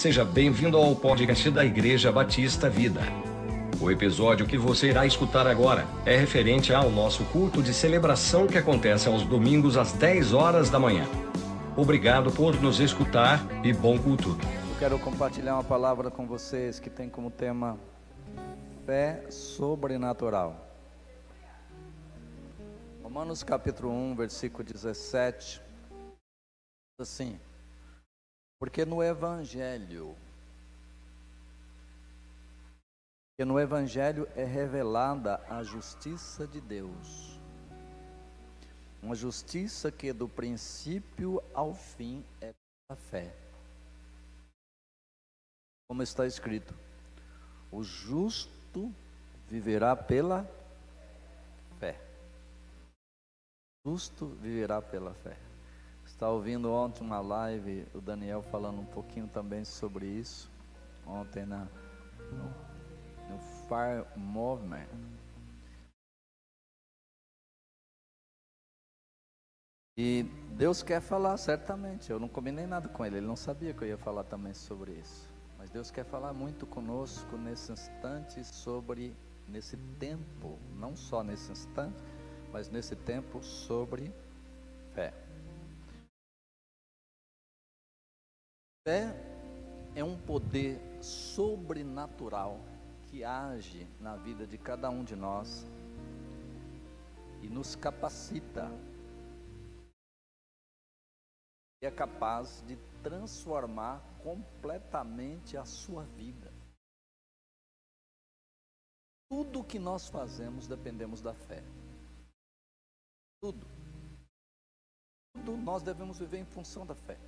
Seja 0.00 0.24
bem-vindo 0.24 0.78
ao 0.78 0.96
podcast 0.96 1.50
da 1.50 1.62
Igreja 1.62 2.10
Batista 2.10 2.70
Vida. 2.70 3.02
O 3.78 3.90
episódio 3.90 4.46
que 4.46 4.56
você 4.56 4.88
irá 4.88 5.04
escutar 5.04 5.46
agora 5.46 5.86
é 6.06 6.16
referente 6.16 6.72
ao 6.72 6.88
nosso 6.88 7.22
culto 7.26 7.62
de 7.62 7.74
celebração 7.74 8.46
que 8.46 8.56
acontece 8.56 9.08
aos 9.08 9.24
domingos 9.24 9.76
às 9.76 9.92
10 9.92 10.32
horas 10.32 10.70
da 10.70 10.78
manhã. 10.78 11.04
Obrigado 11.76 12.32
por 12.32 12.58
nos 12.62 12.80
escutar 12.80 13.46
e 13.62 13.74
bom 13.74 13.98
culto. 13.98 14.30
Eu 14.30 14.78
quero 14.78 14.98
compartilhar 14.98 15.52
uma 15.56 15.64
palavra 15.64 16.10
com 16.10 16.26
vocês 16.26 16.80
que 16.80 16.88
tem 16.88 17.10
como 17.10 17.30
tema 17.30 17.78
fé 18.86 19.26
sobrenatural. 19.28 20.66
Romanos 23.02 23.42
capítulo 23.42 23.92
1, 23.92 24.14
versículo 24.16 24.64
17. 24.64 25.60
Assim: 26.98 27.38
porque 28.60 28.84
no 28.84 29.02
Evangelho, 29.02 30.14
no 33.38 33.58
Evangelho 33.58 34.28
é 34.36 34.44
revelada 34.44 35.42
a 35.48 35.62
justiça 35.62 36.46
de 36.46 36.60
Deus. 36.60 37.40
Uma 39.02 39.14
justiça 39.14 39.90
que 39.90 40.12
do 40.12 40.28
princípio 40.28 41.42
ao 41.54 41.74
fim 41.74 42.22
é 42.38 42.52
a 42.90 42.94
fé. 42.94 43.34
Como 45.88 46.02
está 46.02 46.26
escrito: 46.26 46.74
o 47.72 47.82
justo 47.82 48.94
viverá 49.48 49.96
pela 49.96 50.46
fé. 51.78 51.98
O 53.86 53.92
justo 53.92 54.26
viverá 54.26 54.82
pela 54.82 55.14
fé. 55.14 55.49
Estava 56.20 56.34
ouvindo 56.34 56.70
ontem 56.70 57.02
uma 57.02 57.18
live, 57.18 57.86
o 57.94 58.00
Daniel 58.02 58.42
falando 58.42 58.78
um 58.78 58.84
pouquinho 58.84 59.26
também 59.26 59.64
sobre 59.64 60.04
isso, 60.04 60.50
ontem 61.06 61.46
na, 61.46 61.66
no, 62.30 62.44
no 63.30 63.38
Fire 63.66 64.04
Movement. 64.14 64.84
E 69.96 70.24
Deus 70.58 70.82
quer 70.82 71.00
falar 71.00 71.38
certamente. 71.38 72.10
Eu 72.10 72.20
não 72.20 72.28
combinei 72.28 72.66
nada 72.66 72.86
com 72.86 73.02
ele, 73.02 73.16
ele 73.16 73.26
não 73.26 73.34
sabia 73.34 73.72
que 73.72 73.82
eu 73.82 73.88
ia 73.88 73.96
falar 73.96 74.24
também 74.24 74.52
sobre 74.52 74.92
isso. 74.92 75.26
Mas 75.56 75.70
Deus 75.70 75.90
quer 75.90 76.04
falar 76.04 76.34
muito 76.34 76.66
conosco 76.66 77.38
nesse 77.38 77.72
instante 77.72 78.44
sobre 78.44 79.16
nesse 79.48 79.78
tempo, 79.98 80.58
não 80.76 80.94
só 80.94 81.24
nesse 81.24 81.50
instante, 81.50 81.96
mas 82.52 82.68
nesse 82.68 82.94
tempo 82.94 83.42
sobre 83.42 84.12
fé. 84.92 85.29
Fé 88.82 89.14
é 89.94 90.02
um 90.02 90.18
poder 90.18 90.80
sobrenatural 91.02 92.58
que 93.08 93.22
age 93.22 93.86
na 94.00 94.16
vida 94.16 94.46
de 94.46 94.56
cada 94.56 94.88
um 94.88 95.04
de 95.04 95.14
nós 95.14 95.66
e 97.42 97.48
nos 97.48 97.76
capacita. 97.76 98.70
E 101.82 101.86
é 101.86 101.90
capaz 101.90 102.62
de 102.66 102.76
transformar 103.02 104.00
completamente 104.22 105.58
a 105.58 105.64
sua 105.66 106.04
vida. 106.04 106.50
Tudo 109.28 109.62
que 109.62 109.78
nós 109.78 110.08
fazemos 110.08 110.66
dependemos 110.66 111.20
da 111.20 111.34
fé. 111.34 111.62
Tudo. 113.42 113.66
Tudo 115.34 115.56
nós 115.58 115.82
devemos 115.82 116.18
viver 116.18 116.38
em 116.38 116.46
função 116.46 116.86
da 116.86 116.94
fé. 116.94 117.18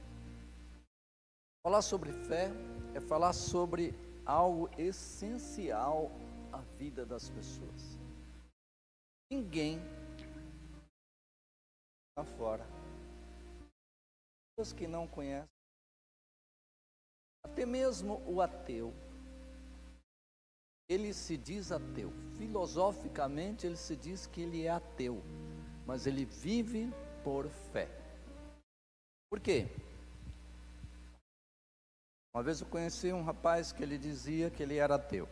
Falar 1.64 1.82
sobre 1.82 2.12
fé 2.12 2.50
é 2.92 3.00
falar 3.00 3.32
sobre 3.32 3.94
algo 4.26 4.68
essencial 4.76 6.10
à 6.52 6.58
vida 6.76 7.06
das 7.06 7.30
pessoas. 7.30 7.98
Ninguém 9.30 9.78
lá 12.18 12.24
fora, 12.24 12.66
pessoas 14.50 14.72
que 14.72 14.88
não 14.88 15.06
conhecem, 15.06 15.48
até 17.44 17.64
mesmo 17.64 18.20
o 18.26 18.40
ateu, 18.40 18.92
ele 20.88 21.14
se 21.14 21.36
diz 21.36 21.70
ateu. 21.70 22.10
Filosoficamente, 22.36 23.66
ele 23.66 23.76
se 23.76 23.96
diz 23.96 24.26
que 24.26 24.42
ele 24.42 24.66
é 24.66 24.70
ateu, 24.70 25.22
mas 25.86 26.06
ele 26.08 26.24
vive 26.24 26.90
por 27.22 27.48
fé. 27.48 27.88
Por 29.30 29.40
quê? 29.40 29.68
Uma 32.34 32.42
vez 32.42 32.62
eu 32.62 32.66
conheci 32.66 33.12
um 33.12 33.22
rapaz 33.22 33.72
que 33.72 33.82
ele 33.82 33.98
dizia 33.98 34.48
que 34.48 34.62
ele 34.62 34.78
era 34.78 34.94
ateu. 34.94 35.28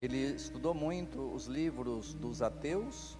Ele 0.00 0.16
estudou 0.16 0.72
muito 0.72 1.34
os 1.34 1.46
livros 1.46 2.14
dos 2.14 2.40
ateus 2.40 3.18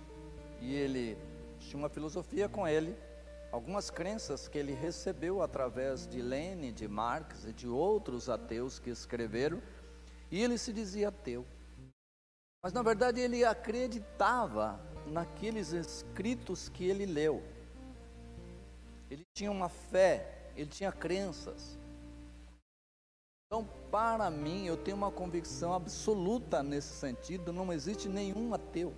e 0.61 0.77
ele 0.77 1.19
tinha 1.59 1.77
uma 1.77 1.89
filosofia 1.89 2.49
com 2.49 2.69
ele, 2.69 2.97
algumas 3.51 3.91
crenças 3.91 4.47
que 4.47 4.57
ele 4.57 4.73
recebeu 4.75 5.43
através 5.43 6.07
de 6.07 6.23
Lenin, 6.23 6.73
de 6.73 6.87
Marx 6.87 7.45
e 7.47 7.53
de 7.53 7.67
outros 7.67 8.29
ateus 8.29 8.79
que 8.79 8.91
escreveram, 8.91 9.61
e 10.31 10.41
ele 10.41 10.57
se 10.57 10.73
dizia 10.73 11.09
ateu. 11.09 11.45
Mas 12.63 12.73
na 12.73 12.83
verdade 12.83 13.21
ele 13.21 13.45
acreditava 13.45 14.81
naqueles 15.05 15.73
escritos 15.73 16.69
que 16.69 16.85
ele 16.85 17.07
leu. 17.07 17.43
Ele 19.11 19.27
tinha 19.35 19.51
uma 19.51 19.69
fé, 19.69 20.53
ele 20.55 20.71
tinha 20.71 20.93
crenças. 20.93 21.77
Então, 23.51 23.67
para 23.91 24.29
mim, 24.29 24.67
eu 24.67 24.77
tenho 24.77 24.99
uma 24.99 25.11
convicção 25.11 25.73
absoluta 25.73 26.63
nesse 26.63 26.93
sentido: 26.95 27.51
não 27.51 27.73
existe 27.73 28.07
nenhum 28.07 28.53
ateu. 28.53 28.93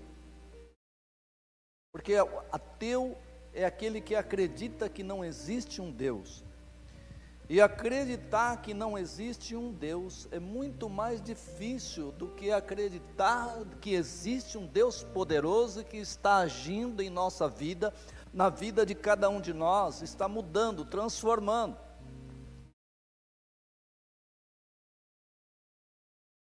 Porque 1.93 2.15
ateu 2.51 3.17
é 3.55 3.65
aquele 3.65 4.01
que 4.01 4.17
acredita 4.17 4.89
que 4.89 5.05
não 5.05 5.25
existe 5.25 5.81
um 5.81 5.93
Deus. 5.93 6.43
E 7.49 7.61
acreditar 7.61 8.61
que 8.61 8.75
não 8.75 8.99
existe 8.99 9.55
um 9.55 9.73
Deus 9.73 10.27
é 10.33 10.41
muito 10.41 10.89
mais 10.89 11.23
difícil 11.23 12.11
do 12.11 12.27
que 12.27 12.51
acreditar 12.51 13.57
que 13.81 13.95
existe 13.95 14.59
um 14.59 14.67
Deus 14.67 15.05
poderoso 15.05 15.85
que 15.85 15.97
está 15.97 16.39
agindo 16.39 17.01
em 17.01 17.11
nossa 17.11 17.49
vida, 17.49 17.95
na 18.33 18.49
vida 18.49 18.85
de 18.85 18.97
cada 18.97 19.29
um 19.29 19.41
de 19.41 19.53
nós, 19.53 20.03
está 20.03 20.27
mudando, 20.29 20.85
transformando. 20.85 21.77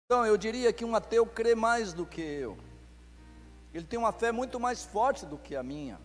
Então, 0.06 0.26
eu 0.26 0.36
diria 0.36 0.72
que 0.72 0.84
um 0.84 0.94
ateu 0.94 1.24
crê 1.26 1.54
mais 1.54 1.92
do 1.92 2.04
que 2.04 2.20
eu. 2.20 2.58
Ele 3.72 3.86
tem 3.86 3.98
uma 3.98 4.12
fé 4.12 4.30
muito 4.30 4.60
mais 4.60 4.84
forte 4.84 5.24
do 5.24 5.38
que 5.38 5.56
a 5.56 5.62
minha. 5.62 5.98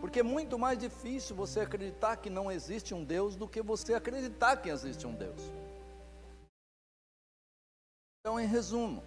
Porque 0.00 0.20
é 0.20 0.22
muito 0.22 0.58
mais 0.58 0.78
difícil 0.78 1.36
você 1.36 1.60
acreditar 1.60 2.16
que 2.16 2.30
não 2.30 2.50
existe 2.50 2.94
um 2.94 3.04
Deus 3.04 3.36
do 3.36 3.46
que 3.46 3.62
você 3.62 3.94
acreditar 3.94 4.56
que 4.56 4.70
existe 4.70 5.06
um 5.06 5.14
Deus. 5.14 5.40
Então, 8.20 8.40
em 8.40 8.46
resumo, 8.46 9.02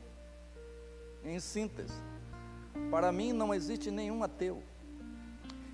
em 1.24 1.40
síntese, 1.40 2.02
para 2.92 3.12
mim 3.12 3.34
não 3.34 3.54
existe 3.54 3.90
nenhum 3.90 4.24
ateu. 4.24 4.62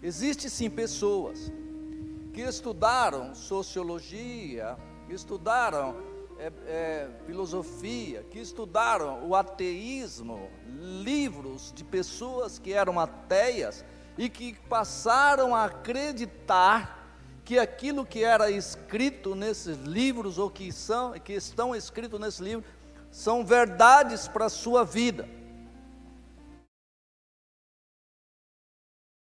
Existem 0.01 0.49
sim 0.49 0.69
pessoas 0.69 1.51
que 2.33 2.41
estudaram 2.41 3.35
sociologia, 3.35 4.77
estudaram 5.09 5.95
é, 6.41 6.51
é, 6.65 7.09
filosofia, 7.27 8.23
que 8.31 8.39
estudaram 8.39 9.27
o 9.27 9.35
ateísmo, 9.35 10.49
livros 10.65 11.71
de 11.71 11.83
pessoas 11.83 12.57
que 12.57 12.73
eram 12.73 12.99
ateias 12.99 13.85
e 14.17 14.27
que 14.27 14.53
passaram 14.67 15.55
a 15.55 15.65
acreditar 15.65 17.15
que 17.45 17.59
aquilo 17.59 18.03
que 18.03 18.23
era 18.23 18.49
escrito 18.49 19.35
nesses 19.35 19.77
livros 19.77 20.39
ou 20.39 20.49
que 20.49 20.71
são 20.71 21.13
que 21.19 21.33
estão 21.33 21.75
escritos 21.75 22.19
nesse 22.19 22.41
livro 22.41 22.65
são 23.11 23.45
verdades 23.45 24.27
para 24.27 24.45
a 24.45 24.49
sua 24.49 24.83
vida. 24.83 25.29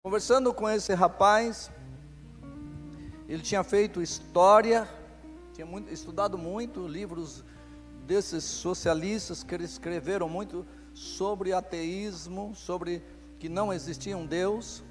Conversando 0.01 0.53
com 0.53 0.69
esse 0.69 0.93
rapaz, 0.93 1.69
ele 3.27 3.41
tinha 3.43 3.65
feito 3.65 4.01
história 4.01 4.87
tinha 5.53 5.65
muito, 5.65 5.91
estudado 5.91 6.37
muito 6.37 6.87
livros 6.87 7.43
desses 8.05 8.43
socialistas 8.43 9.43
que 9.43 9.55
escreveram 9.55 10.27
muito 10.27 10.65
sobre 10.93 11.53
ateísmo, 11.53 12.53
sobre 12.55 13.03
que 13.39 13.47
não 13.49 13.71
existia 13.71 14.17
um 14.17 14.25
Deus. 14.25 14.83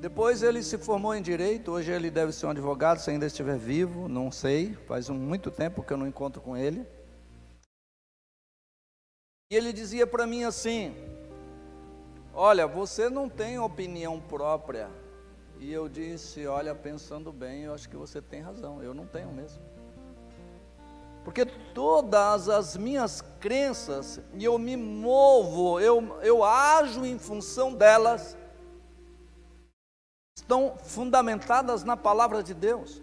Depois 0.00 0.42
ele 0.42 0.62
se 0.62 0.78
formou 0.78 1.14
em 1.14 1.20
direito, 1.20 1.72
hoje 1.72 1.90
ele 1.90 2.10
deve 2.10 2.32
ser 2.32 2.46
um 2.46 2.50
advogado, 2.50 2.98
se 2.98 3.10
ainda 3.10 3.26
estiver 3.26 3.58
vivo, 3.58 4.08
não 4.08 4.30
sei, 4.30 4.74
faz 4.86 5.08
muito 5.10 5.50
tempo 5.50 5.82
que 5.82 5.92
eu 5.92 5.96
não 5.96 6.06
encontro 6.06 6.40
com 6.40 6.56
ele. 6.56 6.86
E 9.50 9.56
ele 9.56 9.72
dizia 9.72 10.06
para 10.06 10.26
mim 10.26 10.44
assim: 10.44 10.94
Olha, 12.32 12.66
você 12.66 13.10
não 13.10 13.28
tem 13.28 13.58
opinião 13.58 14.20
própria 14.20 14.88
E 15.60 15.70
eu 15.70 15.88
disse: 15.88 16.46
Olha, 16.46 16.74
pensando 16.74 17.30
bem, 17.30 17.64
eu 17.64 17.74
acho 17.74 17.88
que 17.88 17.96
você 17.96 18.20
tem 18.22 18.40
razão, 18.40 18.82
eu 18.82 18.94
não 18.94 19.06
tenho 19.06 19.30
mesmo. 19.30 19.62
Porque 21.22 21.44
todas 21.44 22.48
as 22.48 22.78
minhas 22.78 23.20
crenças, 23.38 24.20
e 24.32 24.42
eu 24.42 24.58
me 24.58 24.74
movo, 24.74 25.78
eu, 25.78 26.18
eu 26.22 26.42
ajo 26.42 27.04
em 27.04 27.18
função 27.18 27.74
delas, 27.74 28.38
estão 30.34 30.78
fundamentadas 30.82 31.84
na 31.84 31.96
palavra 31.96 32.42
de 32.42 32.54
Deus. 32.54 33.02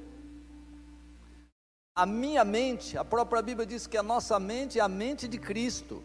A 1.96 2.08
minha 2.08 2.44
mente, 2.44 2.98
a 2.98 3.06
própria 3.06 3.42
Bíblia 3.42 3.68
diz 3.68 3.86
que 3.86 3.98
a 3.98 4.04
nossa 4.04 4.40
mente 4.40 4.80
é 4.80 4.82
a 4.82 4.88
mente 4.88 5.28
de 5.28 5.38
Cristo. 5.38 6.04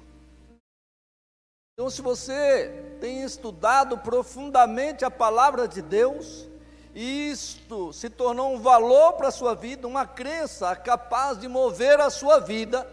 Então, 1.74 1.88
se 1.88 2.02
você 2.02 2.96
tem 3.00 3.22
estudado 3.22 3.96
profundamente 3.98 5.04
a 5.04 5.10
palavra 5.10 5.66
de 5.66 5.80
Deus, 5.80 6.48
e 6.94 7.30
isto 7.30 7.92
se 7.92 8.10
tornou 8.10 8.54
um 8.54 8.60
valor 8.60 9.14
para 9.14 9.28
a 9.28 9.32
sua 9.32 9.54
vida, 9.54 9.88
uma 9.88 10.06
crença 10.06 10.76
capaz 10.76 11.38
de 11.38 11.48
mover 11.48 11.98
a 11.98 12.10
sua 12.10 12.38
vida, 12.38 12.86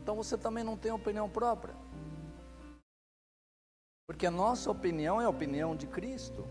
então 0.00 0.14
você 0.14 0.38
também 0.38 0.62
não 0.62 0.76
tem 0.76 0.92
opinião 0.92 1.28
própria. 1.28 1.74
Porque 4.06 4.26
a 4.26 4.30
nossa 4.30 4.70
opinião 4.70 5.20
é 5.20 5.24
a 5.24 5.28
opinião 5.28 5.74
de 5.74 5.86
Cristo. 5.86 6.46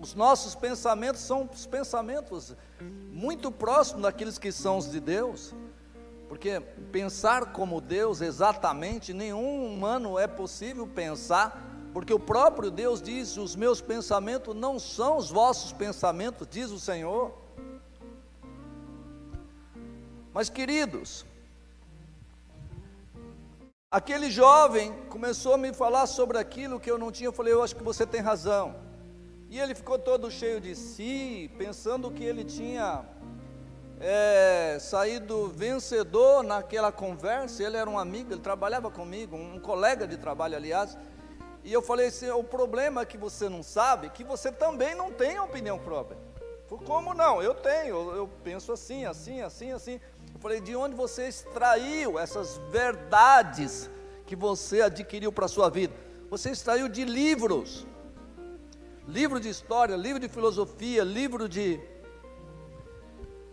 Os 0.00 0.14
nossos 0.14 0.54
pensamentos 0.54 1.20
são 1.20 1.48
os 1.52 1.66
pensamentos 1.66 2.56
muito 3.12 3.50
próximos 3.50 4.02
daqueles 4.02 4.38
que 4.38 4.50
são 4.50 4.78
os 4.78 4.90
de 4.90 5.00
Deus. 5.00 5.52
Porque 6.28 6.60
pensar 6.92 7.52
como 7.52 7.80
Deus 7.80 8.20
exatamente, 8.20 9.14
nenhum 9.14 9.66
humano 9.66 10.18
é 10.18 10.26
possível 10.26 10.86
pensar, 10.86 11.64
porque 11.92 12.12
o 12.12 12.20
próprio 12.20 12.70
Deus 12.70 13.00
diz: 13.00 13.38
Os 13.38 13.56
meus 13.56 13.80
pensamentos 13.80 14.54
não 14.54 14.78
são 14.78 15.16
os 15.16 15.30
vossos 15.30 15.72
pensamentos, 15.72 16.46
diz 16.50 16.70
o 16.70 16.78
Senhor. 16.78 17.32
Mas 20.34 20.50
queridos, 20.50 21.24
aquele 23.90 24.30
jovem 24.30 24.92
começou 25.08 25.54
a 25.54 25.58
me 25.58 25.72
falar 25.72 26.06
sobre 26.06 26.36
aquilo 26.36 26.78
que 26.78 26.90
eu 26.90 26.98
não 26.98 27.10
tinha, 27.10 27.28
eu 27.28 27.32
falei: 27.32 27.54
Eu 27.54 27.62
acho 27.62 27.74
que 27.74 27.82
você 27.82 28.06
tem 28.06 28.20
razão. 28.20 28.76
E 29.48 29.58
ele 29.58 29.74
ficou 29.74 29.98
todo 29.98 30.30
cheio 30.30 30.60
de 30.60 30.74
si, 30.74 31.50
pensando 31.56 32.10
que 32.10 32.22
ele 32.22 32.44
tinha 32.44 33.02
é, 34.00 34.78
saído 34.80 35.48
vencedor 35.48 36.42
naquela 36.42 36.92
conversa. 36.92 37.62
Ele 37.62 37.76
era 37.76 37.88
um 37.88 37.98
amigo, 37.98 38.32
ele 38.32 38.40
trabalhava 38.40 38.90
comigo, 38.90 39.36
um 39.36 39.58
colega 39.58 40.06
de 40.06 40.16
trabalho, 40.16 40.56
aliás. 40.56 40.96
E 41.64 41.72
eu 41.72 41.82
falei 41.82 42.08
assim: 42.08 42.30
o 42.30 42.44
problema 42.44 43.02
é 43.02 43.06
que 43.06 43.18
você 43.18 43.48
não 43.48 43.62
sabe 43.62 44.10
que 44.10 44.24
você 44.24 44.50
também 44.52 44.94
não 44.94 45.10
tem 45.10 45.38
opinião 45.38 45.78
própria. 45.78 46.18
Como 46.84 47.14
não? 47.14 47.42
Eu 47.42 47.54
tenho, 47.54 48.12
eu 48.14 48.28
penso 48.44 48.72
assim, 48.72 49.04
assim, 49.04 49.40
assim, 49.40 49.72
assim. 49.72 50.00
Eu 50.34 50.40
falei: 50.40 50.60
de 50.60 50.76
onde 50.76 50.94
você 50.94 51.28
extraiu 51.28 52.18
essas 52.18 52.58
verdades 52.70 53.90
que 54.26 54.36
você 54.36 54.82
adquiriu 54.82 55.32
para 55.32 55.46
a 55.46 55.48
sua 55.48 55.68
vida? 55.68 55.94
Você 56.30 56.50
extraiu 56.50 56.88
de 56.88 57.04
livros 57.04 57.86
livro 59.08 59.40
de 59.40 59.48
história, 59.48 59.96
livro 59.96 60.20
de 60.20 60.28
filosofia, 60.28 61.02
livro 61.02 61.48
de, 61.48 61.80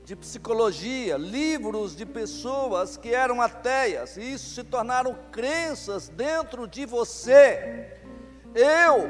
de 0.06 0.16
psicologia, 0.16 1.18
livros 1.18 1.96
de 1.96 2.06
pessoas 2.06 2.96
que 2.96 3.12
eram 3.12 3.42
ateias, 3.42 4.18
e 4.18 4.34
isso 4.34 4.54
se 4.54 4.64
tornaram 4.64 5.18
crenças 5.32 6.10
dentro 6.10 6.68
de 6.68 6.86
você. 6.86 7.92
Eu 8.54 9.10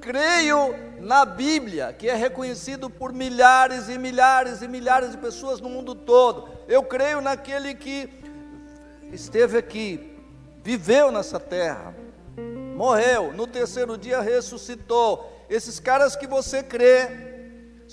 creio 0.00 0.74
na 0.98 1.26
Bíblia, 1.26 1.92
que 1.92 2.08
é 2.08 2.14
reconhecido 2.14 2.88
por 2.88 3.12
milhares 3.12 3.90
e 3.90 3.98
milhares 3.98 4.62
e 4.62 4.68
milhares 4.68 5.10
de 5.10 5.18
pessoas 5.18 5.60
no 5.60 5.68
mundo 5.68 5.94
todo. 5.94 6.48
Eu 6.66 6.82
creio 6.82 7.20
naquele 7.20 7.74
que 7.74 8.08
esteve 9.12 9.58
aqui, 9.58 10.18
viveu 10.62 11.12
nessa 11.12 11.38
terra, 11.38 11.94
morreu, 12.74 13.30
no 13.34 13.46
terceiro 13.46 13.98
dia 13.98 14.22
ressuscitou 14.22 15.30
esses 15.50 15.78
caras 15.78 16.16
que 16.16 16.26
você 16.26 16.62
crê, 16.62 17.33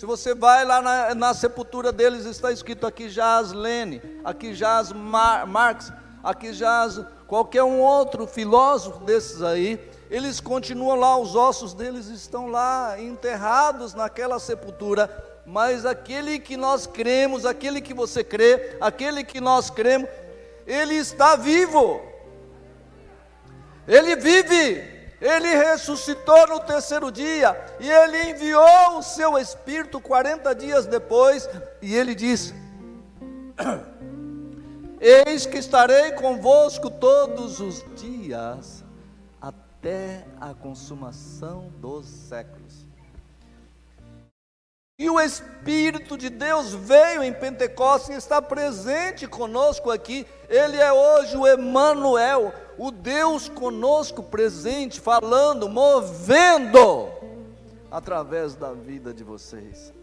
se 0.02 0.06
você 0.08 0.34
vai 0.34 0.66
lá 0.66 0.82
na, 0.82 1.14
na 1.14 1.32
sepultura 1.32 1.92
deles, 1.92 2.26
está 2.26 2.52
escrito 2.52 2.88
aqui 2.88 3.08
jaz 3.08 3.52
Lene, 3.52 4.02
aqui 4.26 4.52
jaz 4.52 4.92
Mar, 4.92 5.46
Marx, 5.46 5.94
aqui 6.24 6.54
jaz 6.54 7.00
qualquer 7.28 7.62
um 7.62 7.80
outro 7.80 8.26
filósofo 8.26 9.04
desses 9.04 9.44
aí, 9.44 9.80
eles 10.10 10.40
continuam 10.40 10.96
lá, 10.96 11.20
os 11.20 11.36
ossos 11.36 11.76
deles 11.76 12.08
estão 12.08 12.48
lá 12.48 13.00
enterrados 13.00 13.94
naquela 13.94 14.40
sepultura, 14.40 15.08
mas 15.46 15.86
aquele 15.86 16.40
que 16.40 16.58
nós 16.58 16.88
cremos, 16.88 17.46
aquele 17.46 17.80
que 17.80 17.94
você 17.94 18.24
crê, 18.24 18.78
aquele 18.82 19.24
que 19.24 19.40
nós 19.40 19.70
cremos, 19.70 20.10
ele 20.66 20.96
está 20.96 21.36
vivo, 21.36 22.02
ele 23.88 24.16
vive, 24.16 25.01
ele 25.22 25.50
ressuscitou 25.50 26.48
no 26.48 26.60
terceiro 26.60 27.12
dia 27.12 27.56
e 27.80 27.88
ele 27.88 28.32
enviou 28.32 28.98
o 28.98 29.04
seu 29.04 29.38
Espírito 29.38 30.02
40 30.02 30.56
dias 30.56 30.88
depois, 30.88 31.48
e 31.80 31.96
ele 31.96 32.16
disse: 32.16 32.56
Eis 35.00 35.46
que 35.46 35.60
estarei 35.60 36.14
convosco 36.14 36.90
todos 36.90 37.60
os 37.60 37.86
dias, 37.96 38.84
até 39.40 40.26
a 40.40 40.56
consumação 40.56 41.72
dos 41.78 42.08
séculos. 42.08 42.92
E 45.02 45.10
o 45.10 45.20
Espírito 45.20 46.16
de 46.16 46.30
Deus 46.30 46.76
veio 46.76 47.24
em 47.24 47.34
Pentecostes 47.34 48.10
e 48.10 48.18
está 48.20 48.40
presente 48.40 49.26
conosco 49.26 49.90
aqui. 49.90 50.28
Ele 50.48 50.78
é 50.78 50.94
hoje 50.94 51.36
o 51.36 51.48
Emanuel, 51.48 52.54
o 52.78 52.92
Deus 52.92 53.50
conosco 53.50 54.24
presente, 54.24 55.00
falando, 55.00 55.70
movendo 55.70 57.10
através 57.90 58.56
da 58.56 58.74
vida 58.74 59.14
de 59.14 59.24
vocês. 59.24 59.94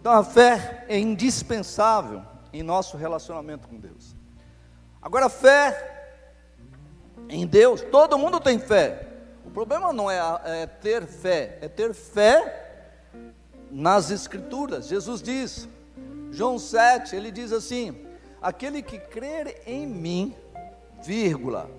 Então 0.00 0.12
a 0.12 0.24
fé 0.24 0.84
é 0.88 0.98
indispensável 0.98 2.22
em 2.52 2.62
nosso 2.62 2.96
relacionamento 2.96 3.68
com 3.68 3.76
Deus. 3.76 4.16
Agora, 5.02 5.28
fé 5.28 6.16
em 7.28 7.46
Deus, 7.46 7.82
todo 7.82 8.18
mundo 8.18 8.40
tem 8.40 8.58
fé, 8.58 9.06
o 9.44 9.50
problema 9.50 9.92
não 9.92 10.10
é, 10.10 10.18
é 10.44 10.66
ter 10.66 11.06
fé, 11.06 11.58
é 11.60 11.68
ter 11.68 11.94
fé 11.94 12.90
nas 13.70 14.10
Escrituras. 14.10 14.88
Jesus 14.88 15.22
diz, 15.22 15.68
João 16.30 16.58
7, 16.58 17.14
ele 17.16 17.30
diz 17.30 17.52
assim: 17.52 18.06
aquele 18.40 18.82
que 18.82 18.98
crer 18.98 19.62
em 19.66 19.86
mim, 19.86 20.34
vírgula, 21.02 21.70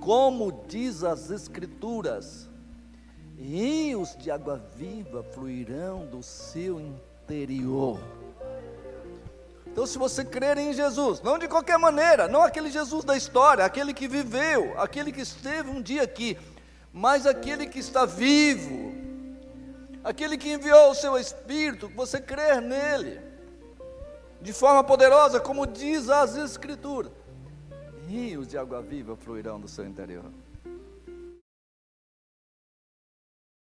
como 0.00 0.64
diz 0.68 1.02
as 1.02 1.30
Escrituras, 1.30 2.48
rios 3.38 4.16
de 4.16 4.30
água 4.30 4.62
viva 4.76 5.22
fluirão 5.22 6.06
do 6.06 6.22
seu 6.22 6.80
interior. 6.80 8.00
Então, 9.66 9.86
se 9.86 9.98
você 9.98 10.24
crer 10.24 10.56
em 10.56 10.72
Jesus, 10.72 11.20
não 11.20 11.36
de 11.36 11.48
qualquer 11.48 11.78
maneira, 11.78 12.28
não 12.28 12.42
aquele 12.42 12.70
Jesus 12.70 13.04
da 13.04 13.16
história, 13.16 13.64
aquele 13.64 13.92
que 13.92 14.06
viveu, 14.06 14.78
aquele 14.78 15.10
que 15.10 15.20
esteve 15.20 15.68
um 15.68 15.82
dia 15.82 16.02
aqui, 16.02 16.38
mas 16.92 17.26
aquele 17.26 17.66
que 17.66 17.80
está 17.80 18.06
vivo, 18.06 18.94
aquele 20.04 20.38
que 20.38 20.52
enviou 20.52 20.90
o 20.90 20.94
seu 20.94 21.18
Espírito, 21.18 21.88
você 21.88 22.20
crer 22.20 22.62
nele, 22.62 23.20
de 24.44 24.52
forma 24.52 24.84
poderosa, 24.84 25.40
como 25.40 25.66
diz 25.66 26.10
as 26.10 26.36
Escrituras, 26.36 27.10
rios 28.06 28.46
de 28.46 28.58
água 28.58 28.82
viva 28.82 29.16
fluirão 29.16 29.58
do 29.58 29.66
seu 29.66 29.86
interior. 29.86 30.30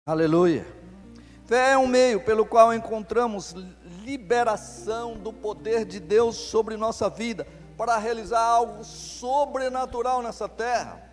Aleluia. 0.07 0.65
Fé 1.43 1.73
é 1.73 1.77
um 1.77 1.85
meio 1.85 2.23
pelo 2.23 2.45
qual 2.45 2.73
encontramos 2.73 3.53
liberação 4.05 5.17
do 5.17 5.33
poder 5.33 5.83
de 5.83 5.99
Deus 5.99 6.37
sobre 6.37 6.77
nossa 6.77 7.09
vida, 7.09 7.45
para 7.77 7.97
realizar 7.97 8.41
algo 8.41 8.81
sobrenatural 8.85 10.21
nessa 10.21 10.47
terra. 10.47 11.11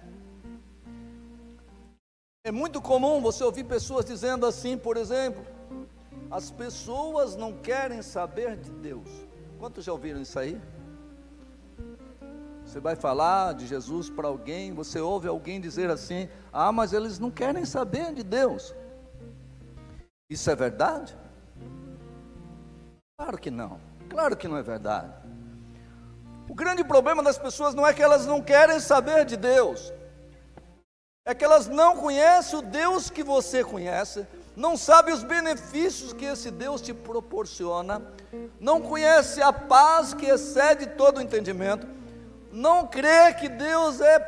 É 2.45 2.53
muito 2.53 2.81
comum 2.81 3.21
você 3.21 3.43
ouvir 3.43 3.65
pessoas 3.65 4.05
dizendo 4.05 4.47
assim, 4.47 4.79
por 4.79 4.97
exemplo, 4.97 5.45
as 6.31 6.53
pessoas 6.53 7.35
não 7.35 7.53
querem 7.53 8.01
saber 8.01 8.57
de 8.57 8.71
Deus. 8.71 9.26
Quantos 9.59 9.85
já 9.85 9.93
ouviram 9.93 10.21
isso 10.21 10.39
aí? 10.39 10.61
Você 12.65 12.81
vai 12.81 12.97
falar 12.97 13.55
de 13.55 13.67
Jesus 13.67 14.11
para 14.11 14.29
alguém, 14.29 14.73
você 14.73 15.01
ouve 15.01 15.29
alguém 15.29 15.61
dizer 15.61 15.91
assim: 15.91 16.29
Ah, 16.53 16.73
mas 16.73 16.93
eles 16.93 17.19
não 17.19 17.31
querem 17.31 17.65
saber 17.65 18.13
de 18.13 18.23
Deus. 18.23 18.75
Isso 20.29 20.51
é 20.51 20.57
verdade? 20.57 21.17
Claro 23.19 23.39
que 23.39 23.51
não. 23.51 23.81
Claro 24.11 24.37
que 24.37 24.49
não 24.49 24.57
é 24.57 24.63
verdade. 24.63 25.13
O 26.49 26.55
grande 26.55 26.85
problema 26.85 27.23
das 27.23 27.39
pessoas 27.39 27.75
não 27.75 27.87
é 27.87 27.95
que 27.95 28.03
elas 28.03 28.27
não 28.27 28.43
querem 28.43 28.79
saber 28.79 29.25
de 29.25 29.37
Deus, 29.37 29.93
é 31.25 31.35
que 31.35 31.45
elas 31.45 31.67
não 31.67 31.97
conhecem 31.97 32.59
o 32.59 32.63
Deus 32.63 33.11
que 33.11 33.23
você 33.23 33.65
conhece, 33.65 34.27
não 34.57 34.75
sabem 34.77 35.13
os 35.13 35.23
benefícios 35.23 36.15
que 36.15 36.25
esse 36.25 36.51
Deus 36.51 36.81
te 36.81 36.95
proporciona, 36.95 38.03
não 38.59 38.81
conhece 38.81 39.43
a 39.43 39.53
paz 39.53 40.15
que 40.15 40.25
excede 40.27 40.87
todo 40.87 41.19
o 41.19 41.21
entendimento, 41.21 41.87
não 42.51 42.87
crê 42.87 43.35
que 43.35 43.51
Deus 43.51 44.01
é 44.01 44.19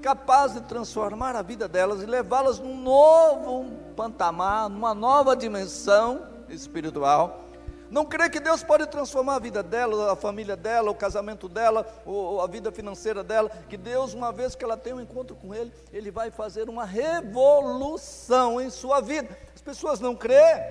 capaz 0.00 0.54
de 0.54 0.60
transformar 0.62 1.34
a 1.34 1.42
vida 1.42 1.66
delas 1.66 2.00
e 2.00 2.06
levá-las 2.06 2.60
num 2.60 2.80
novo 2.80 3.66
patamar, 3.96 4.68
numa 4.68 4.94
nova 4.94 5.34
dimensão 5.34 6.22
espiritual. 6.48 7.45
Não 7.90 8.04
crê 8.04 8.28
que 8.28 8.40
Deus 8.40 8.62
pode 8.62 8.86
transformar 8.86 9.36
a 9.36 9.38
vida 9.38 9.62
dela, 9.62 10.12
a 10.12 10.16
família 10.16 10.56
dela, 10.56 10.90
o 10.90 10.94
casamento 10.94 11.48
dela, 11.48 11.86
ou 12.04 12.40
a 12.40 12.46
vida 12.46 12.72
financeira 12.72 13.22
dela, 13.22 13.48
que 13.68 13.76
Deus, 13.76 14.12
uma 14.12 14.32
vez 14.32 14.54
que 14.54 14.64
ela 14.64 14.76
tem 14.76 14.92
um 14.92 15.00
encontro 15.00 15.36
com 15.36 15.54
Ele, 15.54 15.72
Ele 15.92 16.10
vai 16.10 16.30
fazer 16.30 16.68
uma 16.68 16.84
revolução 16.84 18.60
em 18.60 18.70
sua 18.70 19.00
vida. 19.00 19.36
As 19.54 19.60
pessoas 19.60 20.00
não 20.00 20.16
crêem 20.16 20.62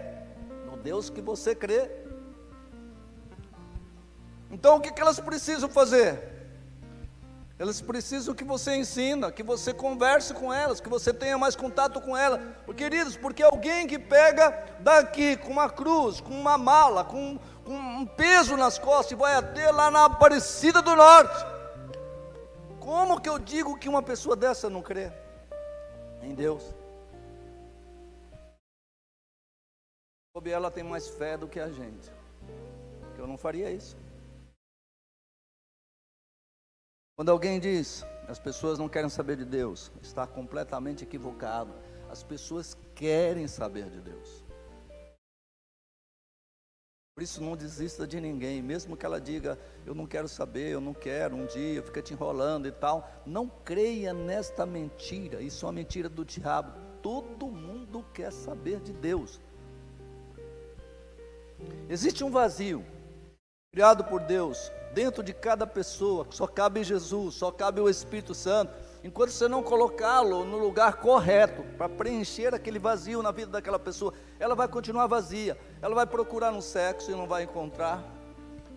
no 0.66 0.76
Deus 0.78 1.10
que 1.10 1.22
você 1.22 1.56
crê. 1.56 1.90
Então 4.52 4.78
o 4.78 4.82
que, 4.82 4.92
que 4.92 5.02
elas 5.02 5.20
precisam 5.20 5.70
fazer? 5.70 6.35
Elas 7.58 7.80
precisam 7.80 8.36
que 8.36 8.44
você 8.44 8.76
ensina, 8.76 9.32
que 9.32 9.42
você 9.42 9.74
converse 9.74 10.34
com 10.34 10.54
elas, 10.54 10.82
que 10.82 10.90
você 10.90 11.14
tenha 11.14 11.38
mais 11.38 11.56
contato 11.56 12.02
com 12.02 12.16
elas. 12.16 12.42
Queridos, 12.76 13.16
porque 13.16 13.42
alguém 13.42 13.88
que 13.88 13.98
pega 13.98 14.52
daqui 14.82 15.38
com 15.38 15.52
uma 15.52 15.70
cruz, 15.70 16.20
com 16.20 16.34
uma 16.34 16.58
mala, 16.58 17.06
com, 17.06 17.40
com 17.64 17.74
um 17.74 18.06
peso 18.06 18.58
nas 18.58 18.78
costas 18.78 19.12
e 19.14 19.16
vai 19.16 19.36
até 19.36 19.72
lá 19.72 19.90
na 19.90 20.04
Aparecida 20.04 20.82
do 20.82 20.96
Norte. 20.98 21.46
Como 22.82 23.22
que 23.22 23.30
eu 23.30 23.40
digo 23.40 23.80
que 23.80 23.88
uma 23.88 24.04
pessoa 24.04 24.36
dessa 24.36 24.70
não 24.70 24.82
crê 24.82 25.12
em 26.22 26.36
Deus? 26.36 26.62
Sobre 30.36 30.52
ela 30.52 30.70
tem 30.70 30.84
mais 30.84 31.08
fé 31.08 31.38
do 31.38 31.48
que 31.48 31.62
a 31.62 31.70
gente. 31.70 32.12
Eu 33.18 33.26
não 33.26 33.38
faria 33.38 33.72
isso. 33.72 33.96
Quando 37.16 37.32
alguém 37.32 37.62
diz, 37.62 38.06
as 38.28 38.40
pessoas 38.40 38.78
não 38.78 38.90
querem 38.90 39.10
saber 39.10 39.38
de 39.38 39.46
Deus, 39.46 39.90
está 40.02 40.28
completamente 40.28 41.06
equivocado. 41.06 41.74
As 42.10 42.22
pessoas 42.22 42.78
querem 42.94 43.48
saber 43.48 43.90
de 43.90 44.02
Deus. 44.02 44.44
Por 47.16 47.24
isso 47.24 47.42
não 47.42 47.56
desista 47.56 48.06
de 48.06 48.20
ninguém, 48.20 48.62
mesmo 48.62 48.98
que 48.98 49.06
ela 49.06 49.22
diga, 49.22 49.58
eu 49.86 49.96
não 49.96 50.06
quero 50.06 50.28
saber, 50.28 50.74
eu 50.74 50.82
não 50.82 50.94
quero, 50.94 51.38
um 51.38 51.46
dia 51.46 51.82
fica 51.82 52.02
te 52.02 52.12
enrolando 52.12 52.68
e 52.68 52.72
tal. 52.74 53.10
Não 53.26 53.48
creia 53.48 54.14
nesta 54.14 54.66
mentira, 54.66 55.42
isso 55.42 55.66
é 55.66 55.68
uma 55.68 55.74
mentira 55.74 56.10
do 56.10 56.26
diabo. 56.26 56.78
Todo 57.02 57.48
mundo 57.48 58.06
quer 58.14 58.34
saber 58.34 58.82
de 58.82 58.92
Deus. 58.92 59.40
Existe 61.88 62.26
um 62.26 62.30
vazio 62.30 62.86
criado 63.72 64.04
por 64.04 64.20
Deus 64.20 64.70
dentro 64.96 65.22
de 65.22 65.34
cada 65.34 65.68
pessoa, 65.68 66.26
só 66.30 66.48
cabe 66.48 66.82
Jesus, 66.82 67.36
só 67.36 67.52
cabe 67.52 67.82
o 67.82 67.90
Espírito 67.90 68.34
Santo. 68.34 68.74
Enquanto 69.04 69.32
você 69.32 69.48
não 69.48 69.62
colocá-lo 69.62 70.46
no 70.46 70.58
lugar 70.58 70.94
correto 70.96 71.64
para 71.78 71.90
preencher 71.90 72.56
aquele 72.56 72.80
vazio 72.80 73.22
na 73.22 73.30
vida 73.30 73.52
daquela 73.52 73.78
pessoa, 73.78 74.14
ela 74.40 74.56
vai 74.56 74.70
continuar 74.70 75.06
vazia. 75.08 75.58
Ela 75.82 75.94
vai 75.94 76.08
procurar 76.08 76.52
no 76.52 76.62
sexo 76.62 77.12
e 77.12 77.14
não 77.14 77.28
vai 77.28 77.44
encontrar 77.44 78.02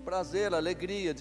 prazer, 0.05 0.55
alegria, 0.55 1.15